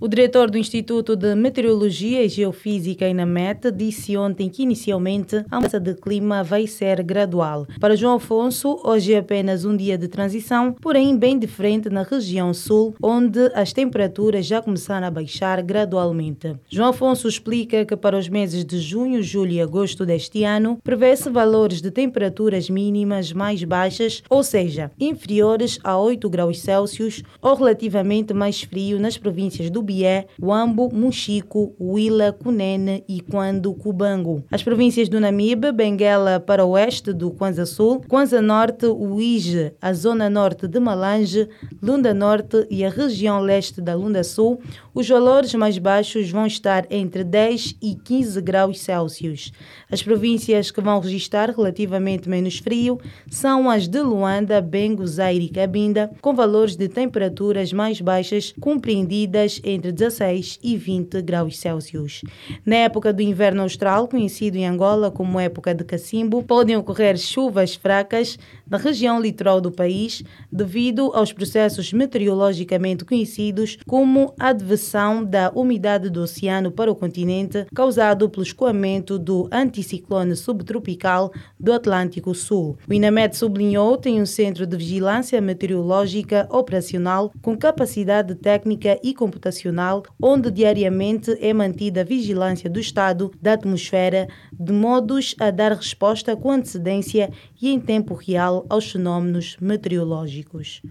O 0.00 0.06
diretor 0.06 0.48
do 0.48 0.56
Instituto 0.56 1.16
de 1.16 1.34
Meteorologia 1.34 2.22
e 2.22 2.28
Geofísica 2.28 3.08
INAMET 3.08 3.72
disse 3.72 4.16
ontem 4.16 4.48
que 4.48 4.62
inicialmente 4.62 5.44
a 5.50 5.56
mudança 5.56 5.80
de 5.80 5.92
clima 5.96 6.44
vai 6.44 6.68
ser 6.68 7.02
gradual. 7.02 7.66
Para 7.80 7.96
João 7.96 8.14
Afonso, 8.14 8.80
hoje 8.84 9.14
é 9.14 9.18
apenas 9.18 9.64
um 9.64 9.76
dia 9.76 9.98
de 9.98 10.06
transição, 10.06 10.72
porém 10.72 11.16
bem 11.16 11.36
diferente 11.36 11.90
na 11.90 12.04
região 12.04 12.54
sul, 12.54 12.94
onde 13.02 13.50
as 13.56 13.72
temperaturas 13.72 14.46
já 14.46 14.62
começaram 14.62 15.08
a 15.08 15.10
baixar 15.10 15.60
gradualmente. 15.62 16.54
João 16.68 16.90
Afonso 16.90 17.26
explica 17.26 17.84
que 17.84 17.96
para 17.96 18.16
os 18.16 18.28
meses 18.28 18.64
de 18.64 18.78
junho, 18.78 19.20
julho 19.20 19.50
e 19.50 19.60
agosto 19.60 20.06
deste 20.06 20.44
ano, 20.44 20.78
prevê-se 20.84 21.28
valores 21.28 21.82
de 21.82 21.90
temperaturas 21.90 22.70
mínimas 22.70 23.32
mais 23.32 23.64
baixas, 23.64 24.22
ou 24.30 24.44
seja, 24.44 24.92
inferiores 25.00 25.80
a 25.82 25.98
8 25.98 26.30
graus 26.30 26.60
Celsius 26.60 27.24
ou 27.42 27.56
relativamente 27.56 28.32
mais 28.32 28.62
frio 28.62 29.00
nas 29.00 29.18
províncias 29.18 29.68
do 29.68 29.87
Bié, 29.88 30.26
Wambo, 30.38 30.90
Muxico, 30.92 31.74
Huila, 31.80 32.30
Cunene 32.30 33.02
e 33.08 33.22
Quando, 33.22 33.72
Cubango. 33.72 34.44
As 34.50 34.62
províncias 34.62 35.08
do 35.08 35.18
Namibe, 35.18 35.72
Benguela 35.72 36.38
para 36.38 36.62
o 36.62 36.72
oeste 36.72 37.10
do 37.10 37.30
Kwanza 37.30 37.64
Sul, 37.64 38.02
Kwanza 38.06 38.42
Norte, 38.42 38.84
Uige, 38.84 39.72
a 39.80 39.94
zona 39.94 40.28
norte 40.28 40.68
de 40.68 40.78
Malange, 40.78 41.48
Lunda 41.82 42.12
Norte 42.12 42.66
e 42.68 42.84
a 42.84 42.90
região 42.90 43.40
leste 43.40 43.80
da 43.80 43.94
Lunda 43.94 44.22
Sul, 44.22 44.60
os 44.94 45.08
valores 45.08 45.54
mais 45.54 45.78
baixos 45.78 46.30
vão 46.30 46.46
estar 46.46 46.84
entre 46.90 47.24
10 47.24 47.76
e 47.80 47.94
15 47.94 48.42
graus 48.42 48.80
Celsius. 48.80 49.52
As 49.90 50.02
províncias 50.02 50.70
que 50.70 50.82
vão 50.82 51.00
registrar 51.00 51.48
relativamente 51.48 52.28
menos 52.28 52.58
frio 52.58 53.00
são 53.30 53.70
as 53.70 53.88
de 53.88 54.02
Luanda, 54.02 54.60
Bengo, 54.60 55.06
Zaire 55.06 55.46
e 55.46 55.48
Cabinda, 55.48 56.10
com 56.20 56.34
valores 56.34 56.76
de 56.76 56.88
temperaturas 56.88 57.72
mais 57.72 58.00
baixas 58.00 58.52
compreendidas 58.60 59.60
entre 59.64 59.77
entre 59.78 59.92
16 59.92 60.58
e 60.62 60.76
20 60.76 61.22
graus 61.22 61.58
Celsius. 61.58 62.22
Na 62.66 62.76
época 62.76 63.12
do 63.12 63.22
inverno 63.22 63.62
austral, 63.62 64.08
conhecido 64.08 64.56
em 64.56 64.66
Angola 64.66 65.10
como 65.10 65.40
época 65.40 65.74
de 65.74 65.84
cacimbo, 65.84 66.42
podem 66.42 66.76
ocorrer 66.76 67.16
chuvas 67.16 67.74
fracas 67.74 68.38
na 68.70 68.78
região 68.78 69.20
litoral 69.20 69.60
do 69.60 69.70
país 69.70 70.22
devido 70.50 71.10
aos 71.14 71.32
processos 71.32 71.92
meteorologicamente 71.92 73.04
conhecidos 73.04 73.78
como 73.86 74.34
a 74.38 74.48
adversão 74.48 75.24
da 75.24 75.50
umidade 75.54 76.10
do 76.10 76.22
oceano 76.22 76.70
para 76.70 76.90
o 76.90 76.96
continente, 76.96 77.66
causado 77.74 78.28
pelo 78.28 78.42
escoamento 78.42 79.18
do 79.18 79.48
anticiclone 79.52 80.36
subtropical 80.36 81.32
do 81.58 81.72
Atlântico 81.72 82.34
Sul. 82.34 82.76
O 82.88 82.92
INAMED 82.92 83.36
sublinhou 83.36 83.96
tem 83.96 84.20
um 84.20 84.26
centro 84.26 84.66
de 84.66 84.76
vigilância 84.76 85.40
meteorológica 85.40 86.48
operacional 86.50 87.32
com 87.42 87.56
capacidade 87.56 88.34
técnica 88.34 88.98
e 89.02 89.14
computacional, 89.14 90.02
onde 90.22 90.50
diariamente 90.50 91.36
é 91.40 91.52
mantida 91.52 92.00
a 92.00 92.04
vigilância 92.04 92.68
do 92.68 92.80
estado 92.80 93.32
da 93.40 93.54
atmosfera, 93.54 94.28
de 94.52 94.72
modos 94.72 95.34
a 95.40 95.50
dar 95.50 95.72
resposta 95.72 96.36
com 96.36 96.50
antecedência 96.50 97.30
e 97.60 97.70
em 97.70 97.80
tempo 97.80 98.14
real 98.14 98.64
aos 98.68 98.90
fenómenos 98.90 99.56
meteorológicos. 99.60 100.82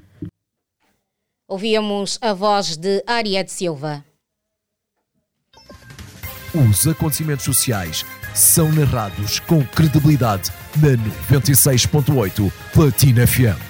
Ouvíamos 1.47 2.19
a 2.21 2.33
voz 2.33 2.75
de 2.75 3.03
Ariete 3.07 3.51
Silva. 3.51 4.03
Os 6.53 6.87
acontecimentos 6.87 7.45
sociais 7.45 8.05
são 8.33 8.71
narrados 8.71 9.39
com 9.39 9.63
credibilidade 9.65 10.51
na 10.77 10.97
96.8 11.37 12.51
Platina 12.73 13.25
FM. 13.27 13.66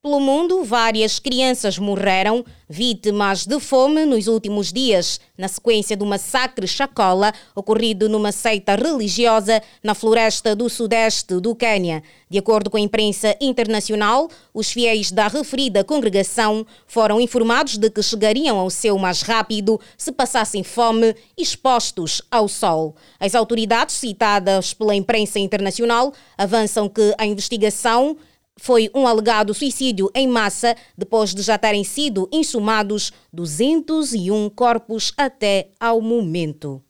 Pelo 0.00 0.20
mundo, 0.20 0.62
várias 0.62 1.18
crianças 1.18 1.76
morreram 1.76 2.44
vítimas 2.68 3.44
de 3.44 3.58
fome 3.58 4.04
nos 4.04 4.28
últimos 4.28 4.72
dias, 4.72 5.18
na 5.36 5.48
sequência 5.48 5.96
do 5.96 6.06
massacre 6.06 6.68
Chacola 6.68 7.34
ocorrido 7.52 8.08
numa 8.08 8.30
seita 8.30 8.76
religiosa 8.76 9.60
na 9.82 9.96
floresta 9.96 10.54
do 10.54 10.68
sudeste 10.68 11.40
do 11.40 11.52
Quênia. 11.52 12.00
De 12.30 12.38
acordo 12.38 12.70
com 12.70 12.76
a 12.76 12.80
imprensa 12.80 13.34
internacional, 13.40 14.30
os 14.54 14.70
fiéis 14.70 15.10
da 15.10 15.26
referida 15.26 15.82
congregação 15.82 16.64
foram 16.86 17.20
informados 17.20 17.76
de 17.76 17.90
que 17.90 18.00
chegariam 18.00 18.56
ao 18.56 18.70
céu 18.70 18.96
mais 18.98 19.22
rápido 19.22 19.80
se 19.96 20.12
passassem 20.12 20.62
fome, 20.62 21.12
expostos 21.36 22.22
ao 22.30 22.46
sol. 22.46 22.94
As 23.18 23.34
autoridades 23.34 23.96
citadas 23.96 24.72
pela 24.72 24.94
imprensa 24.94 25.40
internacional 25.40 26.12
avançam 26.36 26.88
que 26.88 27.12
a 27.18 27.26
investigação 27.26 28.16
foi 28.58 28.90
um 28.94 29.06
alegado 29.06 29.54
suicídio 29.54 30.10
em 30.14 30.28
massa 30.28 30.76
depois 30.96 31.34
de 31.34 31.42
já 31.42 31.56
terem 31.56 31.84
sido 31.84 32.28
insumados 32.30 33.12
201 33.32 34.50
corpos 34.50 35.12
até 35.16 35.70
ao 35.80 36.02
momento. 36.02 36.82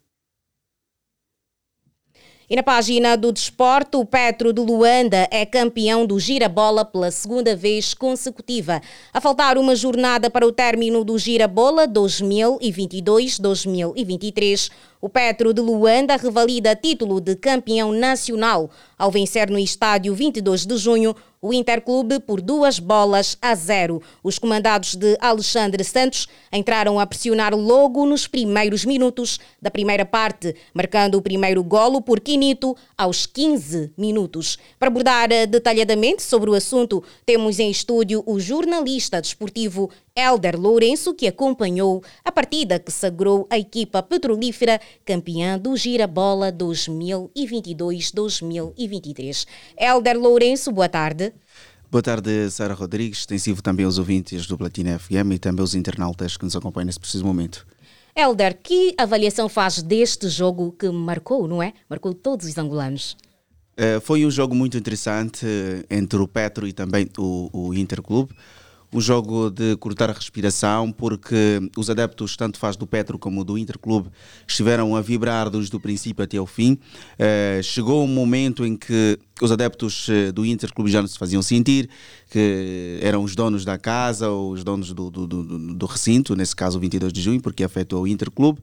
E 2.50 2.56
na 2.56 2.62
página 2.62 3.14
do 3.14 3.30
desporto, 3.30 4.00
o 4.00 4.06
Petro 4.06 4.54
de 4.54 4.62
Luanda 4.62 5.28
é 5.30 5.44
campeão 5.44 6.06
do 6.06 6.18
Girabola 6.18 6.82
pela 6.82 7.10
segunda 7.10 7.54
vez 7.54 7.92
consecutiva. 7.92 8.80
A 9.12 9.20
faltar 9.20 9.58
uma 9.58 9.76
jornada 9.76 10.30
para 10.30 10.46
o 10.46 10.52
término 10.52 11.04
do 11.04 11.18
Girabola 11.18 11.86
2022-2023, 11.86 14.70
o 14.98 15.10
Petro 15.10 15.52
de 15.52 15.60
Luanda 15.60 16.16
revalida 16.16 16.74
título 16.74 17.20
de 17.20 17.36
campeão 17.36 17.92
nacional 17.92 18.70
ao 18.96 19.10
vencer 19.10 19.50
no 19.50 19.58
estádio 19.58 20.14
22 20.14 20.64
de 20.64 20.78
junho 20.78 21.14
o 21.40 21.52
Interclube 21.52 22.20
por 22.20 22.40
duas 22.40 22.78
bolas 22.78 23.36
a 23.40 23.54
zero. 23.54 24.02
Os 24.22 24.38
comandados 24.38 24.94
de 24.94 25.16
Alexandre 25.20 25.84
Santos 25.84 26.26
entraram 26.52 26.98
a 26.98 27.06
pressionar 27.06 27.54
logo 27.54 28.04
nos 28.06 28.26
primeiros 28.26 28.84
minutos 28.84 29.38
da 29.60 29.70
primeira 29.70 30.04
parte, 30.04 30.54
marcando 30.74 31.16
o 31.16 31.22
primeiro 31.22 31.62
golo 31.62 32.00
por 32.00 32.20
Quinito 32.20 32.76
aos 32.96 33.26
15 33.26 33.92
minutos. 33.96 34.58
Para 34.78 34.88
abordar 34.88 35.28
detalhadamente 35.48 36.22
sobre 36.22 36.50
o 36.50 36.54
assunto, 36.54 37.02
temos 37.24 37.58
em 37.58 37.70
estúdio 37.70 38.22
o 38.26 38.40
jornalista 38.40 39.20
desportivo 39.20 39.90
Elder 40.18 40.58
Lourenço, 40.58 41.14
que 41.14 41.28
acompanhou 41.28 42.02
a 42.24 42.32
partida 42.32 42.80
que 42.80 42.90
sagrou 42.90 43.46
a 43.48 43.56
equipa 43.56 44.02
petrolífera 44.02 44.80
campeã 45.04 45.56
do 45.56 45.76
Girabola 45.76 46.52
2022-2023. 46.52 49.46
Elder 49.78 50.18
Lourenço, 50.18 50.72
boa 50.72 50.88
tarde. 50.88 51.32
Boa 51.88 52.02
tarde, 52.02 52.50
Sara 52.50 52.74
Rodrigues. 52.74 53.20
Extensivo 53.20 53.62
também 53.62 53.86
aos 53.86 53.96
ouvintes 53.96 54.48
do 54.48 54.58
Platina 54.58 54.98
FM 54.98 55.34
e 55.34 55.38
também 55.38 55.60
aos 55.60 55.76
internautas 55.76 56.36
que 56.36 56.44
nos 56.44 56.56
acompanham 56.56 56.86
nesse 56.86 56.98
preciso 56.98 57.24
momento. 57.24 57.64
Elder, 58.16 58.58
que 58.60 58.96
avaliação 58.98 59.48
faz 59.48 59.80
deste 59.80 60.28
jogo 60.28 60.72
que 60.72 60.90
marcou, 60.90 61.46
não 61.46 61.62
é? 61.62 61.72
Marcou 61.88 62.12
todos 62.12 62.48
os 62.48 62.58
angolanos. 62.58 63.16
Uh, 63.78 64.00
foi 64.00 64.26
um 64.26 64.30
jogo 64.32 64.56
muito 64.56 64.76
interessante 64.76 65.46
entre 65.88 66.18
o 66.18 66.26
Petro 66.26 66.66
e 66.66 66.72
também 66.72 67.08
o, 67.16 67.48
o 67.52 67.72
Interclube 67.72 68.34
um 68.92 69.00
jogo 69.00 69.50
de 69.50 69.76
cortar 69.76 70.08
a 70.10 70.12
respiração, 70.12 70.90
porque 70.90 71.60
os 71.76 71.90
adeptos, 71.90 72.36
tanto 72.36 72.58
faz 72.58 72.76
do 72.76 72.86
Petro 72.86 73.18
como 73.18 73.44
do 73.44 73.58
Interclube, 73.58 74.10
estiveram 74.46 74.96
a 74.96 75.00
vibrar 75.00 75.50
desde 75.50 75.74
o 75.76 75.80
princípio 75.80 76.24
até 76.24 76.40
o 76.40 76.46
fim. 76.46 76.72
Uh, 76.72 77.62
chegou 77.62 78.02
um 78.02 78.06
momento 78.06 78.64
em 78.64 78.76
que 78.76 79.18
os 79.40 79.52
adeptos 79.52 80.08
eh, 80.08 80.32
do 80.32 80.44
Interclube 80.44 80.90
já 80.90 81.00
não 81.00 81.06
se 81.06 81.16
faziam 81.16 81.40
sentir, 81.42 81.88
que 82.28 82.98
eram 83.00 83.22
os 83.22 83.36
donos 83.36 83.64
da 83.64 83.78
casa 83.78 84.28
ou 84.28 84.50
os 84.50 84.64
donos 84.64 84.92
do, 84.92 85.08
do, 85.10 85.26
do, 85.28 85.74
do 85.74 85.86
recinto, 85.86 86.34
nesse 86.34 86.56
caso 86.56 86.76
o 86.76 86.80
22 86.80 87.12
de 87.12 87.22
junho, 87.22 87.40
porque 87.40 87.62
afetou 87.62 88.02
o 88.02 88.08
Interclube 88.08 88.60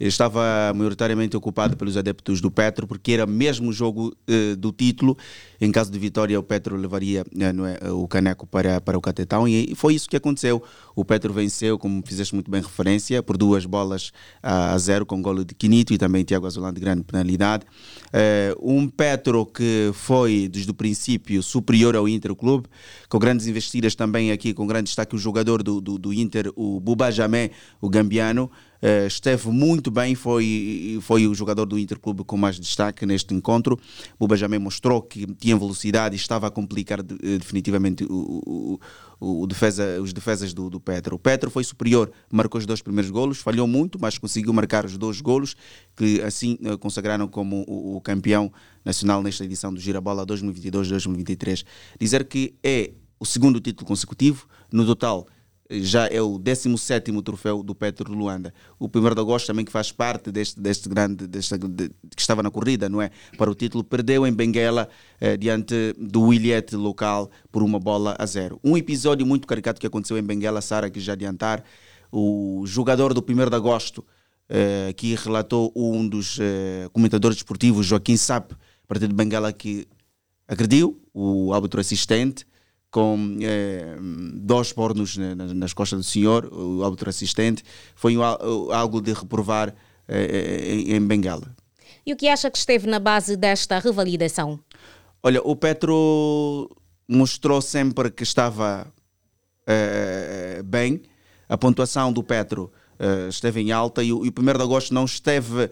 estava 0.00 0.72
maioritariamente 0.74 1.36
ocupado 1.36 1.76
pelos 1.76 1.96
adeptos 1.96 2.40
do 2.40 2.50
Petro, 2.50 2.86
porque 2.86 3.12
era 3.12 3.26
mesmo 3.26 3.68
o 3.68 3.72
jogo 3.72 4.16
uh, 4.28 4.56
do 4.56 4.72
título. 4.72 5.16
Em 5.60 5.70
caso 5.70 5.92
de 5.92 5.98
vitória, 5.98 6.40
o 6.40 6.42
Petro 6.42 6.74
levaria 6.76 7.22
uh, 7.22 7.86
é, 7.86 7.92
o 7.92 8.08
caneco 8.08 8.46
para, 8.46 8.80
para 8.80 8.96
o 8.96 9.00
Catetão 9.00 9.46
e 9.46 9.74
foi 9.74 9.94
isso 9.94 10.08
que 10.08 10.16
aconteceu. 10.16 10.62
O 10.96 11.04
Petro 11.04 11.32
venceu, 11.32 11.78
como 11.78 12.02
fizeste 12.06 12.34
muito 12.34 12.50
bem 12.50 12.62
referência, 12.62 13.22
por 13.22 13.36
duas 13.36 13.66
bolas 13.66 14.10
a, 14.42 14.72
a 14.72 14.78
zero, 14.78 15.04
com 15.04 15.20
golo 15.20 15.44
de 15.44 15.54
Quinito 15.54 15.92
e 15.92 15.98
também 15.98 16.24
Tiago 16.24 16.46
Azulão 16.46 16.72
de 16.72 16.80
grande 16.80 17.04
penalidade. 17.04 17.66
Uh, 18.06 18.74
um 18.74 18.88
Petro 18.88 19.44
que 19.44 19.90
foi, 19.92 20.48
desde 20.48 20.70
o 20.70 20.74
princípio, 20.74 21.42
superior 21.42 21.94
ao 21.94 22.08
Inter 22.08 22.34
Clube, 22.34 22.68
com 23.08 23.18
grandes 23.18 23.46
investidas 23.46 23.94
também 23.94 24.32
aqui, 24.32 24.54
com 24.54 24.66
grande 24.66 24.84
destaque 24.84 25.14
o 25.14 25.18
jogador 25.18 25.62
do, 25.62 25.80
do, 25.80 25.98
do 25.98 26.12
Inter, 26.12 26.50
o 26.56 26.80
Buba 26.80 27.10
Jamé, 27.10 27.50
o 27.80 27.88
gambiano, 27.88 28.50
Uh, 28.82 29.06
esteve 29.06 29.48
muito 29.50 29.90
bem, 29.90 30.14
foi, 30.14 30.98
foi 31.02 31.26
o 31.26 31.34
jogador 31.34 31.66
do 31.66 31.78
Interclube 31.78 32.24
com 32.24 32.36
mais 32.36 32.58
destaque 32.58 33.04
neste 33.04 33.34
encontro. 33.34 33.78
O 34.18 34.26
Benjamin 34.26 34.58
mostrou 34.58 35.02
que 35.02 35.26
tinha 35.34 35.56
velocidade 35.56 36.14
e 36.14 36.16
estava 36.16 36.46
a 36.46 36.50
complicar 36.50 37.02
de, 37.02 37.14
uh, 37.14 37.38
definitivamente 37.38 38.04
o, 38.04 38.78
o, 39.20 39.42
o, 39.42 39.46
defesa, 39.46 40.00
os 40.00 40.14
defesas 40.14 40.54
do, 40.54 40.70
do 40.70 40.80
Petro. 40.80 41.16
O 41.16 41.18
Petro 41.18 41.50
foi 41.50 41.62
superior, 41.62 42.10
marcou 42.32 42.58
os 42.58 42.64
dois 42.64 42.80
primeiros 42.80 43.10
golos, 43.10 43.38
falhou 43.38 43.66
muito, 43.66 43.98
mas 44.00 44.16
conseguiu 44.16 44.52
marcar 44.52 44.86
os 44.86 44.96
dois 44.96 45.20
golos 45.20 45.54
que 45.94 46.22
assim 46.22 46.56
uh, 46.62 46.78
consagraram 46.78 47.28
como 47.28 47.64
o, 47.68 47.96
o 47.96 48.00
campeão 48.00 48.50
nacional 48.82 49.22
nesta 49.22 49.44
edição 49.44 49.74
do 49.74 49.78
Girabola 49.78 50.26
2022-2023. 50.26 51.64
Dizer 51.98 52.26
que 52.26 52.54
é 52.64 52.92
o 53.18 53.26
segundo 53.26 53.60
título 53.60 53.86
consecutivo, 53.86 54.48
no 54.72 54.86
total 54.86 55.26
já 55.70 56.06
é 56.06 56.20
o 56.20 56.38
17 56.38 57.22
troféu 57.22 57.62
do 57.62 57.74
Petro 57.74 58.12
Luanda. 58.12 58.52
O 58.78 58.86
1 58.86 59.14
de 59.14 59.20
agosto 59.20 59.46
também 59.46 59.64
que 59.64 59.70
faz 59.70 59.92
parte 59.92 60.32
deste, 60.32 60.60
deste 60.60 60.88
grande, 60.88 61.26
deste, 61.26 61.56
de, 61.56 61.88
que 61.88 62.20
estava 62.20 62.42
na 62.42 62.50
corrida, 62.50 62.88
não 62.88 63.00
é? 63.00 63.10
Para 63.38 63.50
o 63.50 63.54
título, 63.54 63.84
perdeu 63.84 64.26
em 64.26 64.32
Benguela 64.32 64.88
eh, 65.20 65.36
diante 65.36 65.94
do 65.96 66.22
Williette 66.22 66.74
local 66.74 67.30
por 67.52 67.62
uma 67.62 67.78
bola 67.78 68.16
a 68.18 68.26
zero. 68.26 68.58
Um 68.64 68.76
episódio 68.76 69.24
muito 69.24 69.46
caricato 69.46 69.80
que 69.80 69.86
aconteceu 69.86 70.18
em 70.18 70.22
Benguela, 70.22 70.60
Sara, 70.60 70.90
que 70.90 70.98
já 70.98 71.12
adiantar, 71.12 71.62
o 72.10 72.64
jogador 72.66 73.14
do 73.14 73.24
1 73.26 73.48
de 73.48 73.56
agosto, 73.56 74.04
eh, 74.48 74.92
que 74.96 75.14
relatou 75.14 75.72
um 75.76 76.08
dos 76.08 76.38
eh, 76.40 76.88
comentadores 76.92 77.36
desportivos, 77.36 77.86
Joaquim 77.86 78.16
Sap, 78.16 78.52
a 78.52 78.56
partir 78.88 79.06
de 79.06 79.14
Benguela, 79.14 79.52
que 79.52 79.86
agrediu 80.48 81.00
o 81.14 81.54
árbitro 81.54 81.80
assistente, 81.80 82.44
com 82.90 83.38
eh, 83.40 83.96
dois 84.34 84.72
pornos 84.72 85.16
nas, 85.16 85.52
nas, 85.52 85.72
costas 85.72 85.98
do 86.00 86.04
senhor, 86.04 86.52
o 86.52 86.82
árbitro 86.82 87.08
assistente, 87.08 87.62
foi 87.94 88.16
algo 88.16 89.00
de 89.00 89.12
reprovar 89.12 89.74
eh, 90.08 90.74
em, 90.74 90.94
em 90.94 91.00
Bengala. 91.00 91.54
E 92.04 92.12
o 92.12 92.16
que 92.16 92.28
acha 92.28 92.50
que 92.50 92.58
esteve 92.58 92.88
na 92.88 92.98
base 92.98 93.36
desta 93.36 93.78
revalidação? 93.78 94.58
Olha, 95.22 95.40
o 95.42 95.54
Petro 95.54 96.68
mostrou 97.06 97.60
sempre 97.62 98.10
que 98.10 98.24
estava 98.24 98.92
eh, 99.66 100.62
bem. 100.64 101.02
A 101.48 101.56
pontuação 101.56 102.12
do 102.12 102.22
Petro 102.22 102.72
esteve 103.30 103.60
em 103.60 103.72
alta 103.72 104.04
e 104.04 104.12
o, 104.12 104.26
e 104.26 104.28
o 104.28 104.32
1 104.38 104.44
de 104.44 104.62
agosto 104.62 104.92
não 104.92 105.06
esteve 105.06 105.70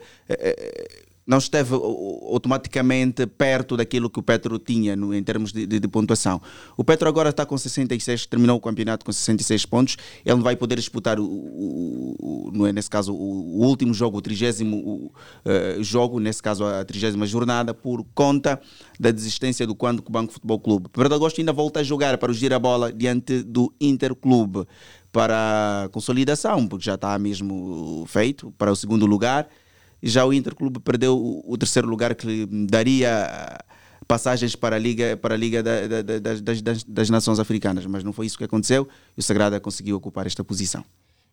não 1.28 1.36
esteve 1.36 1.74
automaticamente 1.74 3.26
perto 3.26 3.76
daquilo 3.76 4.08
que 4.08 4.18
o 4.18 4.22
Petro 4.22 4.58
tinha 4.58 4.96
no, 4.96 5.14
em 5.14 5.22
termos 5.22 5.52
de, 5.52 5.66
de, 5.66 5.78
de, 5.78 5.86
pontuação. 5.86 6.40
O 6.74 6.82
Petro 6.82 7.06
agora 7.06 7.28
está 7.28 7.44
com 7.44 7.56
66, 7.56 8.24
terminou 8.24 8.56
o 8.56 8.60
campeonato 8.60 9.04
com 9.04 9.12
66 9.12 9.66
pontos. 9.66 9.98
Ele 10.24 10.36
não 10.36 10.42
vai 10.42 10.56
poder 10.56 10.76
disputar, 10.76 11.20
o, 11.20 11.24
o, 11.26 12.50
o 12.56 12.66
é, 12.66 12.72
nesse 12.72 12.88
caso, 12.88 13.12
o, 13.12 13.62
último 13.62 13.92
jogo, 13.92 14.16
o 14.16 14.22
trigésimo 14.22 15.12
uh, 15.44 15.84
jogo, 15.84 16.18
nesse 16.18 16.42
caso 16.42 16.64
a 16.64 16.82
trigésima 16.82 17.26
jornada, 17.26 17.74
por 17.74 18.02
conta 18.14 18.58
da 18.98 19.10
desistência 19.10 19.66
do 19.66 19.74
Quando 19.74 20.02
Banco 20.08 20.32
Futebol 20.32 20.58
Clube. 20.58 20.88
Pedro 20.90 21.14
Agosto 21.14 21.38
ainda 21.42 21.52
volta 21.52 21.80
a 21.80 21.82
jogar 21.82 22.16
para 22.16 22.30
o 22.30 22.34
Girabola 22.34 22.90
diante 22.90 23.42
do 23.42 23.70
Interclube 23.78 24.66
para 25.12 25.90
consolidação, 25.92 26.66
porque 26.66 26.86
já 26.86 26.94
está 26.94 27.18
mesmo 27.18 28.06
feito 28.06 28.50
para 28.56 28.72
o 28.72 28.76
segundo 28.76 29.04
lugar 29.04 29.46
já 30.02 30.24
o 30.24 30.32
Interclube 30.32 30.80
perdeu 30.80 31.16
o, 31.16 31.52
o 31.52 31.58
terceiro 31.58 31.88
lugar 31.88 32.14
que 32.14 32.26
lhe 32.26 32.46
daria 32.66 33.58
passagens 34.06 34.56
para 34.56 34.76
a 34.76 34.78
Liga, 34.78 35.16
para 35.16 35.34
a 35.34 35.36
Liga 35.36 35.62
da, 35.62 35.86
da, 35.86 36.02
da, 36.02 36.18
das, 36.18 36.62
das, 36.62 36.84
das, 36.84 37.10
Nações 37.10 37.38
Africanas, 37.38 37.84
mas 37.84 38.02
não 38.02 38.12
foi 38.12 38.26
isso 38.26 38.38
que 38.38 38.44
aconteceu 38.44 38.88
e 39.16 39.20
o 39.20 39.22
Sagrada 39.22 39.60
conseguiu 39.60 39.96
ocupar 39.96 40.26
esta 40.26 40.42
posição. 40.42 40.84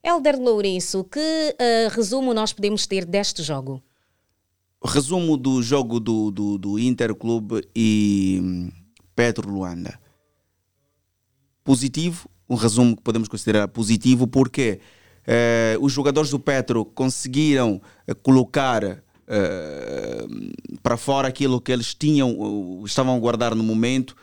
Helder 0.03 0.39
Lourenço, 0.39 1.03
que 1.05 1.19
uh, 1.19 1.95
resumo 1.95 2.33
nós 2.33 2.53
podemos 2.53 2.85
ter 2.85 3.05
deste 3.05 3.41
jogo? 3.41 3.81
Resumo 4.83 5.37
do 5.37 5.63
jogo 5.63 5.99
do, 5.99 6.29
do, 6.29 6.57
do 6.57 6.77
Interclube 6.77 7.67
e 7.75 8.39
hum, 8.43 8.71
Petro 9.15 9.49
Luanda. 9.49 9.99
Positivo, 11.63 12.29
um 12.47 12.55
resumo 12.55 12.95
que 12.95 13.01
podemos 13.01 13.27
considerar 13.27 13.67
positivo, 13.69 14.27
porque 14.27 14.79
eh, 15.27 15.77
os 15.79 15.91
jogadores 15.91 16.29
do 16.29 16.39
Petro 16.39 16.85
conseguiram 16.85 17.81
eh, 18.07 18.13
colocar 18.13 18.83
eh, 18.83 20.25
para 20.83 20.97
fora 20.97 21.27
aquilo 21.27 21.59
que 21.59 21.71
eles 21.71 21.93
tinham, 21.93 22.83
estavam 22.85 23.15
a 23.15 23.19
guardar 23.19 23.55
no 23.55 23.63
momento 23.63 24.15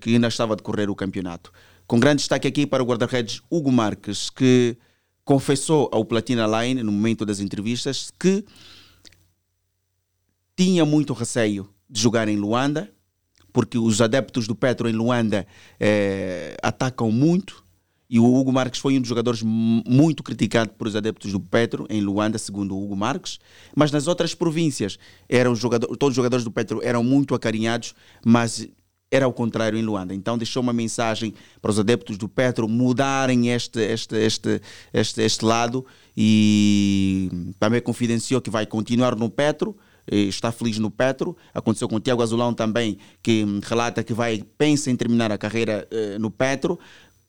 que 0.00 0.12
ainda 0.14 0.26
estava 0.26 0.54
a 0.54 0.56
decorrer 0.56 0.90
o 0.90 0.94
campeonato. 0.96 1.52
Com 1.86 2.00
grande 2.00 2.16
destaque 2.16 2.48
aqui 2.48 2.66
para 2.66 2.82
o 2.82 2.86
guarda-redes 2.86 3.40
Hugo 3.48 3.70
Marques, 3.70 4.28
que 4.28 4.76
confessou 5.24 5.88
ao 5.92 6.04
Platina 6.04 6.46
Line, 6.46 6.82
no 6.82 6.90
momento 6.90 7.24
das 7.24 7.38
entrevistas, 7.38 8.10
que 8.18 8.44
tinha 10.56 10.84
muito 10.84 11.12
receio 11.12 11.68
de 11.88 12.00
jogar 12.00 12.26
em 12.26 12.36
Luanda, 12.36 12.90
porque 13.52 13.78
os 13.78 14.00
adeptos 14.00 14.46
do 14.46 14.54
Petro 14.54 14.88
em 14.88 14.92
Luanda 14.92 15.46
eh, 15.78 16.56
atacam 16.62 17.12
muito. 17.12 17.64
E 18.10 18.18
o 18.18 18.24
Hugo 18.24 18.52
Marques 18.52 18.80
foi 18.80 18.96
um 18.96 19.00
dos 19.00 19.08
jogadores 19.08 19.42
muito 19.42 20.22
criticado 20.22 20.70
por 20.70 20.86
os 20.86 20.96
adeptos 20.96 21.32
do 21.32 21.40
Petro 21.40 21.86
em 21.90 22.00
Luanda, 22.00 22.38
segundo 22.38 22.74
o 22.74 22.82
Hugo 22.82 22.96
Marques. 22.96 23.38
Mas 23.76 23.92
nas 23.92 24.06
outras 24.06 24.34
províncias, 24.34 24.98
eram 25.28 25.54
jogador, 25.54 25.94
todos 25.96 26.12
os 26.12 26.16
jogadores 26.16 26.44
do 26.44 26.50
Petro 26.50 26.80
eram 26.82 27.04
muito 27.04 27.34
acarinhados, 27.34 27.94
mas 28.24 28.66
era 29.10 29.26
ao 29.26 29.32
contrário 29.32 29.78
em 29.78 29.82
Luanda. 29.82 30.14
Então 30.14 30.38
deixou 30.38 30.62
uma 30.62 30.72
mensagem 30.72 31.34
para 31.60 31.70
os 31.70 31.78
adeptos 31.78 32.16
do 32.16 32.28
Petro 32.28 32.66
mudarem 32.66 33.50
este, 33.50 33.80
este, 33.80 34.16
este, 34.16 34.60
este, 34.92 35.22
este 35.22 35.44
lado 35.44 35.84
e 36.16 37.30
também 37.58 37.80
confidenciou 37.80 38.40
que 38.40 38.50
vai 38.50 38.64
continuar 38.64 39.16
no 39.16 39.28
Petro 39.28 39.76
está 40.10 40.50
feliz 40.50 40.78
no 40.78 40.90
Petro. 40.90 41.36
Aconteceu 41.52 41.88
com 41.88 41.96
o 41.96 42.00
Tiago 42.00 42.22
Azulão 42.22 42.54
também, 42.54 42.98
que 43.22 43.44
relata 43.62 44.02
que 44.02 44.14
vai 44.14 44.42
pensa 44.56 44.90
em 44.90 44.96
terminar 44.96 45.30
a 45.30 45.38
carreira 45.38 45.86
uh, 45.92 46.18
no 46.18 46.30
Petro. 46.30 46.78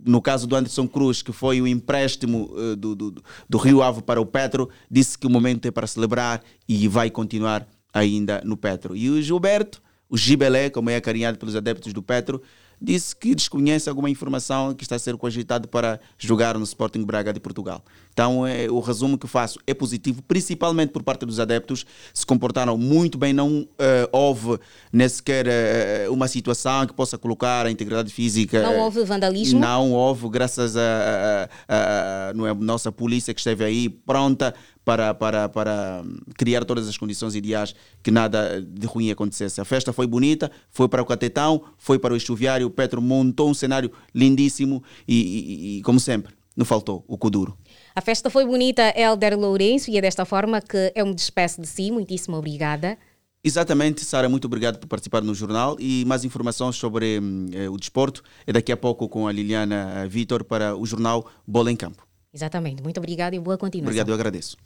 No 0.03 0.21
caso 0.21 0.47
do 0.47 0.55
Anderson 0.55 0.87
Cruz, 0.87 1.21
que 1.21 1.33
foi 1.33 1.61
o 1.61 1.67
empréstimo 1.67 2.49
uh, 2.53 2.75
do, 2.75 2.95
do, 2.95 3.23
do, 3.49 3.57
Rio 3.57 3.81
Ave 3.81 4.01
para 4.01 4.21
o 4.21 4.25
Petro, 4.25 4.69
disse 4.89 5.17
que 5.17 5.27
o 5.27 5.29
momento 5.29 5.65
é 5.65 5.71
para 5.71 5.85
celebrar 5.85 6.41
e 6.67 6.87
vai 6.87 7.09
continuar 7.09 7.67
ainda 7.93 8.41
no 8.45 8.55
Petro. 8.55 8.95
E 8.95 9.09
o 9.09 9.21
Gilberto, 9.21 9.81
o 10.09 10.17
Gibelé, 10.17 10.69
como 10.69 10.89
é 10.89 10.95
acarinhado 10.95 11.37
pelos 11.37 11.55
adeptos 11.55 11.91
do 11.91 12.01
Petro, 12.01 12.41
disse 12.81 13.15
que 13.15 13.35
desconhece 13.35 13.89
alguma 13.89 14.09
informação 14.09 14.73
que 14.73 14.83
está 14.83 14.95
a 14.95 14.99
ser 14.99 15.15
cogitado 15.17 15.67
para 15.67 15.99
jogar 16.17 16.57
no 16.57 16.63
Sporting 16.63 17.03
Braga 17.03 17.33
de 17.33 17.39
Portugal. 17.39 17.83
Então, 18.13 18.45
é, 18.45 18.69
o 18.69 18.79
resumo 18.79 19.17
que 19.17 19.27
faço 19.27 19.59
é 19.65 19.73
positivo, 19.73 20.21
principalmente 20.21 20.91
por 20.91 21.03
parte 21.03 21.25
dos 21.25 21.39
adeptos, 21.39 21.85
se 22.13 22.25
comportaram 22.25 22.77
muito 22.77 23.17
bem, 23.17 23.33
não 23.33 23.61
uh, 23.61 23.67
houve 24.11 24.59
nem 24.91 25.07
sequer 25.07 25.47
uh, 25.47 26.13
uma 26.13 26.27
situação 26.27 26.85
que 26.85 26.93
possa 26.93 27.17
colocar 27.17 27.65
a 27.65 27.71
integridade 27.71 28.11
física. 28.11 28.61
Não 28.61 28.79
houve 28.79 29.03
vandalismo? 29.03 29.59
Não 29.59 29.91
houve, 29.91 30.27
graças 30.29 30.75
a, 30.75 30.81
a, 30.81 31.49
a, 31.67 32.29
a 32.29 32.33
não 32.33 32.47
é, 32.47 32.53
nossa 32.53 32.91
polícia 32.91 33.33
que 33.33 33.39
esteve 33.39 33.63
aí 33.63 33.89
pronta 33.89 34.53
para, 34.83 35.13
para, 35.13 35.49
para 35.49 36.03
criar 36.37 36.65
todas 36.65 36.87
as 36.87 36.97
condições 36.97 37.35
ideais 37.35 37.75
que 38.01 38.11
nada 38.11 38.61
de 38.61 38.87
ruim 38.87 39.11
acontecesse. 39.11 39.61
A 39.61 39.65
festa 39.65 39.93
foi 39.93 40.07
bonita, 40.07 40.51
foi 40.69 40.87
para 40.87 41.01
o 41.01 41.05
Catetão, 41.05 41.63
foi 41.77 41.99
para 41.99 42.13
o 42.13 42.17
estuviário, 42.17 42.67
o 42.67 42.71
Petro 42.71 43.01
montou 43.01 43.49
um 43.49 43.53
cenário 43.53 43.91
lindíssimo 44.13 44.83
e, 45.07 45.15
e, 45.15 45.77
e 45.77 45.81
como 45.83 45.99
sempre, 45.99 46.33
não 46.55 46.65
faltou 46.65 47.03
o 47.07 47.17
Kuduro. 47.17 47.57
A 47.95 48.01
festa 48.01 48.29
foi 48.29 48.45
bonita, 48.45 48.93
Helder 48.95 49.37
Lourenço, 49.37 49.89
e 49.89 49.97
é 49.97 50.01
desta 50.01 50.25
forma 50.25 50.61
que 50.61 50.91
eu 50.95 51.05
me 51.05 51.13
despeço 51.13 51.61
de 51.61 51.67
si. 51.67 51.91
Muitíssimo 51.91 52.37
obrigada. 52.37 52.97
Exatamente, 53.41 54.03
Sara, 54.03 54.27
muito 54.27 54.45
obrigado 54.45 54.79
por 54.79 54.87
participar 54.87 55.21
no 55.21 55.33
jornal 55.33 55.77
e 55.79 56.03
mais 56.05 56.25
informações 56.25 56.75
sobre 56.75 57.21
eh, 57.53 57.69
o 57.69 57.77
desporto 57.77 58.21
é 58.45 58.51
daqui 58.51 58.69
a 58.69 58.75
pouco 58.75 59.07
com 59.07 59.29
a 59.29 59.31
Liliana 59.31 60.05
Vitor 60.09 60.43
para 60.43 60.75
o 60.75 60.85
jornal 60.85 61.25
Bola 61.47 61.71
em 61.71 61.75
Campo. 61.75 62.05
Exatamente, 62.33 62.83
muito 62.83 62.97
obrigado 62.97 63.33
e 63.33 63.39
boa 63.39 63.57
continuação. 63.57 63.89
Obrigado, 63.89 64.09
eu 64.09 64.13
agradeço. 64.13 64.57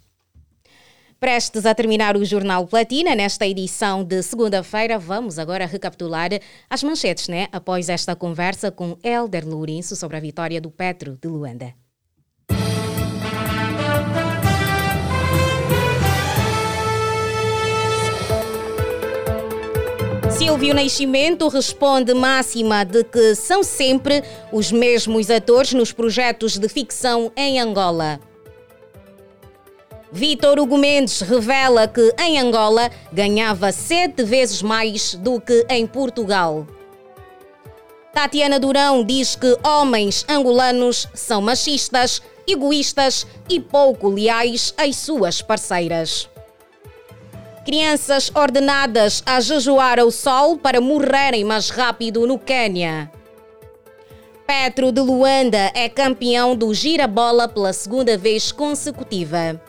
Prestes 1.20 1.66
a 1.66 1.74
terminar 1.74 2.18
o 2.18 2.26
Jornal 2.26 2.68
Platina, 2.68 3.16
nesta 3.16 3.48
edição 3.48 4.04
de 4.04 4.22
segunda-feira, 4.22 5.00
vamos 5.00 5.40
agora 5.40 5.66
recapitular 5.66 6.30
as 6.70 6.84
manchetes, 6.84 7.28
né? 7.28 7.48
Após 7.52 7.90
esta 7.90 8.16
conversa 8.16 8.72
com 8.72 8.98
Helder 9.04 9.48
Lourenço 9.48 9.96
sobre 9.96 10.18
a 10.18 10.20
vitória 10.20 10.60
do 10.60 10.70
Petro 10.70 11.18
de 11.22 11.28
Luanda. 11.28 11.74
Silvio 20.32 20.74
Nascimento 20.74 21.48
responde 21.48 22.14
máxima 22.14 22.84
de 22.84 23.04
que 23.04 23.36
são 23.36 23.64
sempre 23.64 24.24
os 24.52 24.72
mesmos 24.72 25.30
atores 25.30 25.74
nos 25.74 25.94
projetos 25.94 26.58
de 26.58 26.68
ficção 26.68 27.32
em 27.38 27.60
Angola. 27.60 28.20
Vítor 30.16 30.60
Hugo 30.60 30.78
Mendes 30.78 31.22
revela 31.22 31.88
que 31.88 32.14
em 32.20 32.40
Angola 32.40 32.92
ganhava 33.12 33.72
sete 33.72 34.24
vezes 34.24 34.62
mais 34.62 35.16
do 35.16 35.42
que 35.42 35.66
em 35.68 35.88
Portugal. 35.88 36.68
Tatiana 38.14 38.60
Durão 38.60 39.04
diz 39.04 39.36
que 39.36 39.58
homens 39.66 40.24
angolanos 40.30 41.08
são 41.16 41.42
machistas, 41.42 42.22
egoístas 42.48 43.26
e 43.50 43.60
pouco 43.60 44.08
leais 44.08 44.72
às 44.78 44.98
suas 44.98 45.42
parceiras. 45.42 46.30
Crianças 47.66 48.32
ordenadas 48.36 49.24
a 49.26 49.40
jejuar 49.40 50.00
ao 50.00 50.12
sol 50.12 50.60
para 50.60 50.80
morrerem 50.80 51.44
mais 51.44 51.72
rápido 51.72 52.28
no 52.28 52.38
Quênia. 52.38 53.12
Petro 54.46 54.92
de 54.92 55.02
Luanda 55.02 55.72
é 55.74 55.90
campeão 55.90 56.56
do 56.56 56.72
Girabola 56.72 57.48
pela 57.48 57.74
segunda 57.74 58.16
vez 58.16 58.52
consecutiva. 58.52 59.60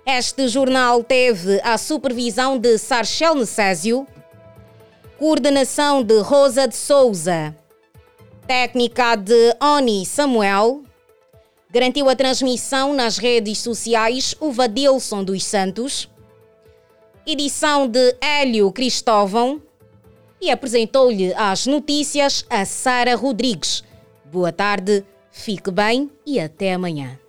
Este 0.07 0.47
jornal 0.47 1.03
teve 1.03 1.61
a 1.65 1.77
supervisão 1.77 2.59
de 2.59 2.79
Sarchel 2.79 3.35
Necésio, 3.35 4.07
coordenação 5.19 6.01
de 6.01 6.21
Rosa 6.21 6.69
de 6.69 6.77
Souza, 6.77 7.57
técnica 8.47 9.17
de 9.17 9.57
Oni 9.61 10.07
Samuel 10.07 10.85
Garantiu 11.73 12.09
a 12.09 12.17
transmissão 12.17 12.93
nas 12.93 13.17
redes 13.17 13.59
sociais 13.59 14.35
o 14.41 14.51
Vadilson 14.51 15.23
dos 15.23 15.45
Santos. 15.45 16.11
Edição 17.25 17.87
de 17.87 18.17
Hélio 18.21 18.73
Cristóvão. 18.73 19.63
E 20.41 20.51
apresentou-lhe 20.51 21.33
as 21.35 21.67
notícias 21.67 22.45
a 22.51 22.65
Sara 22.65 23.15
Rodrigues. 23.15 23.85
Boa 24.25 24.51
tarde, 24.51 25.05
fique 25.31 25.71
bem 25.71 26.11
e 26.27 26.41
até 26.41 26.75
amanhã. 26.75 27.20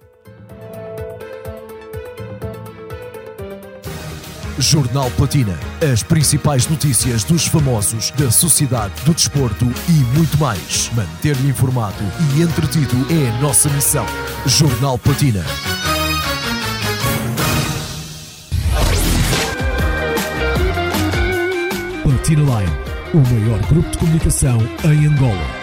Jornal 4.61 5.09
Platina. 5.11 5.57
As 5.91 6.03
principais 6.03 6.67
notícias 6.67 7.23
dos 7.23 7.47
famosos, 7.47 8.11
da 8.11 8.29
sociedade, 8.29 8.93
do 9.03 9.13
desporto 9.13 9.65
e 9.89 10.17
muito 10.17 10.37
mais. 10.37 10.91
Manter-lhe 10.93 11.49
informado 11.49 12.03
e 12.35 12.41
entretido 12.41 12.95
é 13.09 13.29
a 13.29 13.41
nossa 13.41 13.69
missão. 13.69 14.05
Jornal 14.45 14.97
Platina. 14.99 15.43
Platina 22.03 22.41
Line, 22.41 22.71
o 23.13 23.33
maior 23.33 23.59
grupo 23.67 23.89
de 23.89 23.97
comunicação 23.97 24.59
em 24.85 25.07
Angola. 25.07 25.60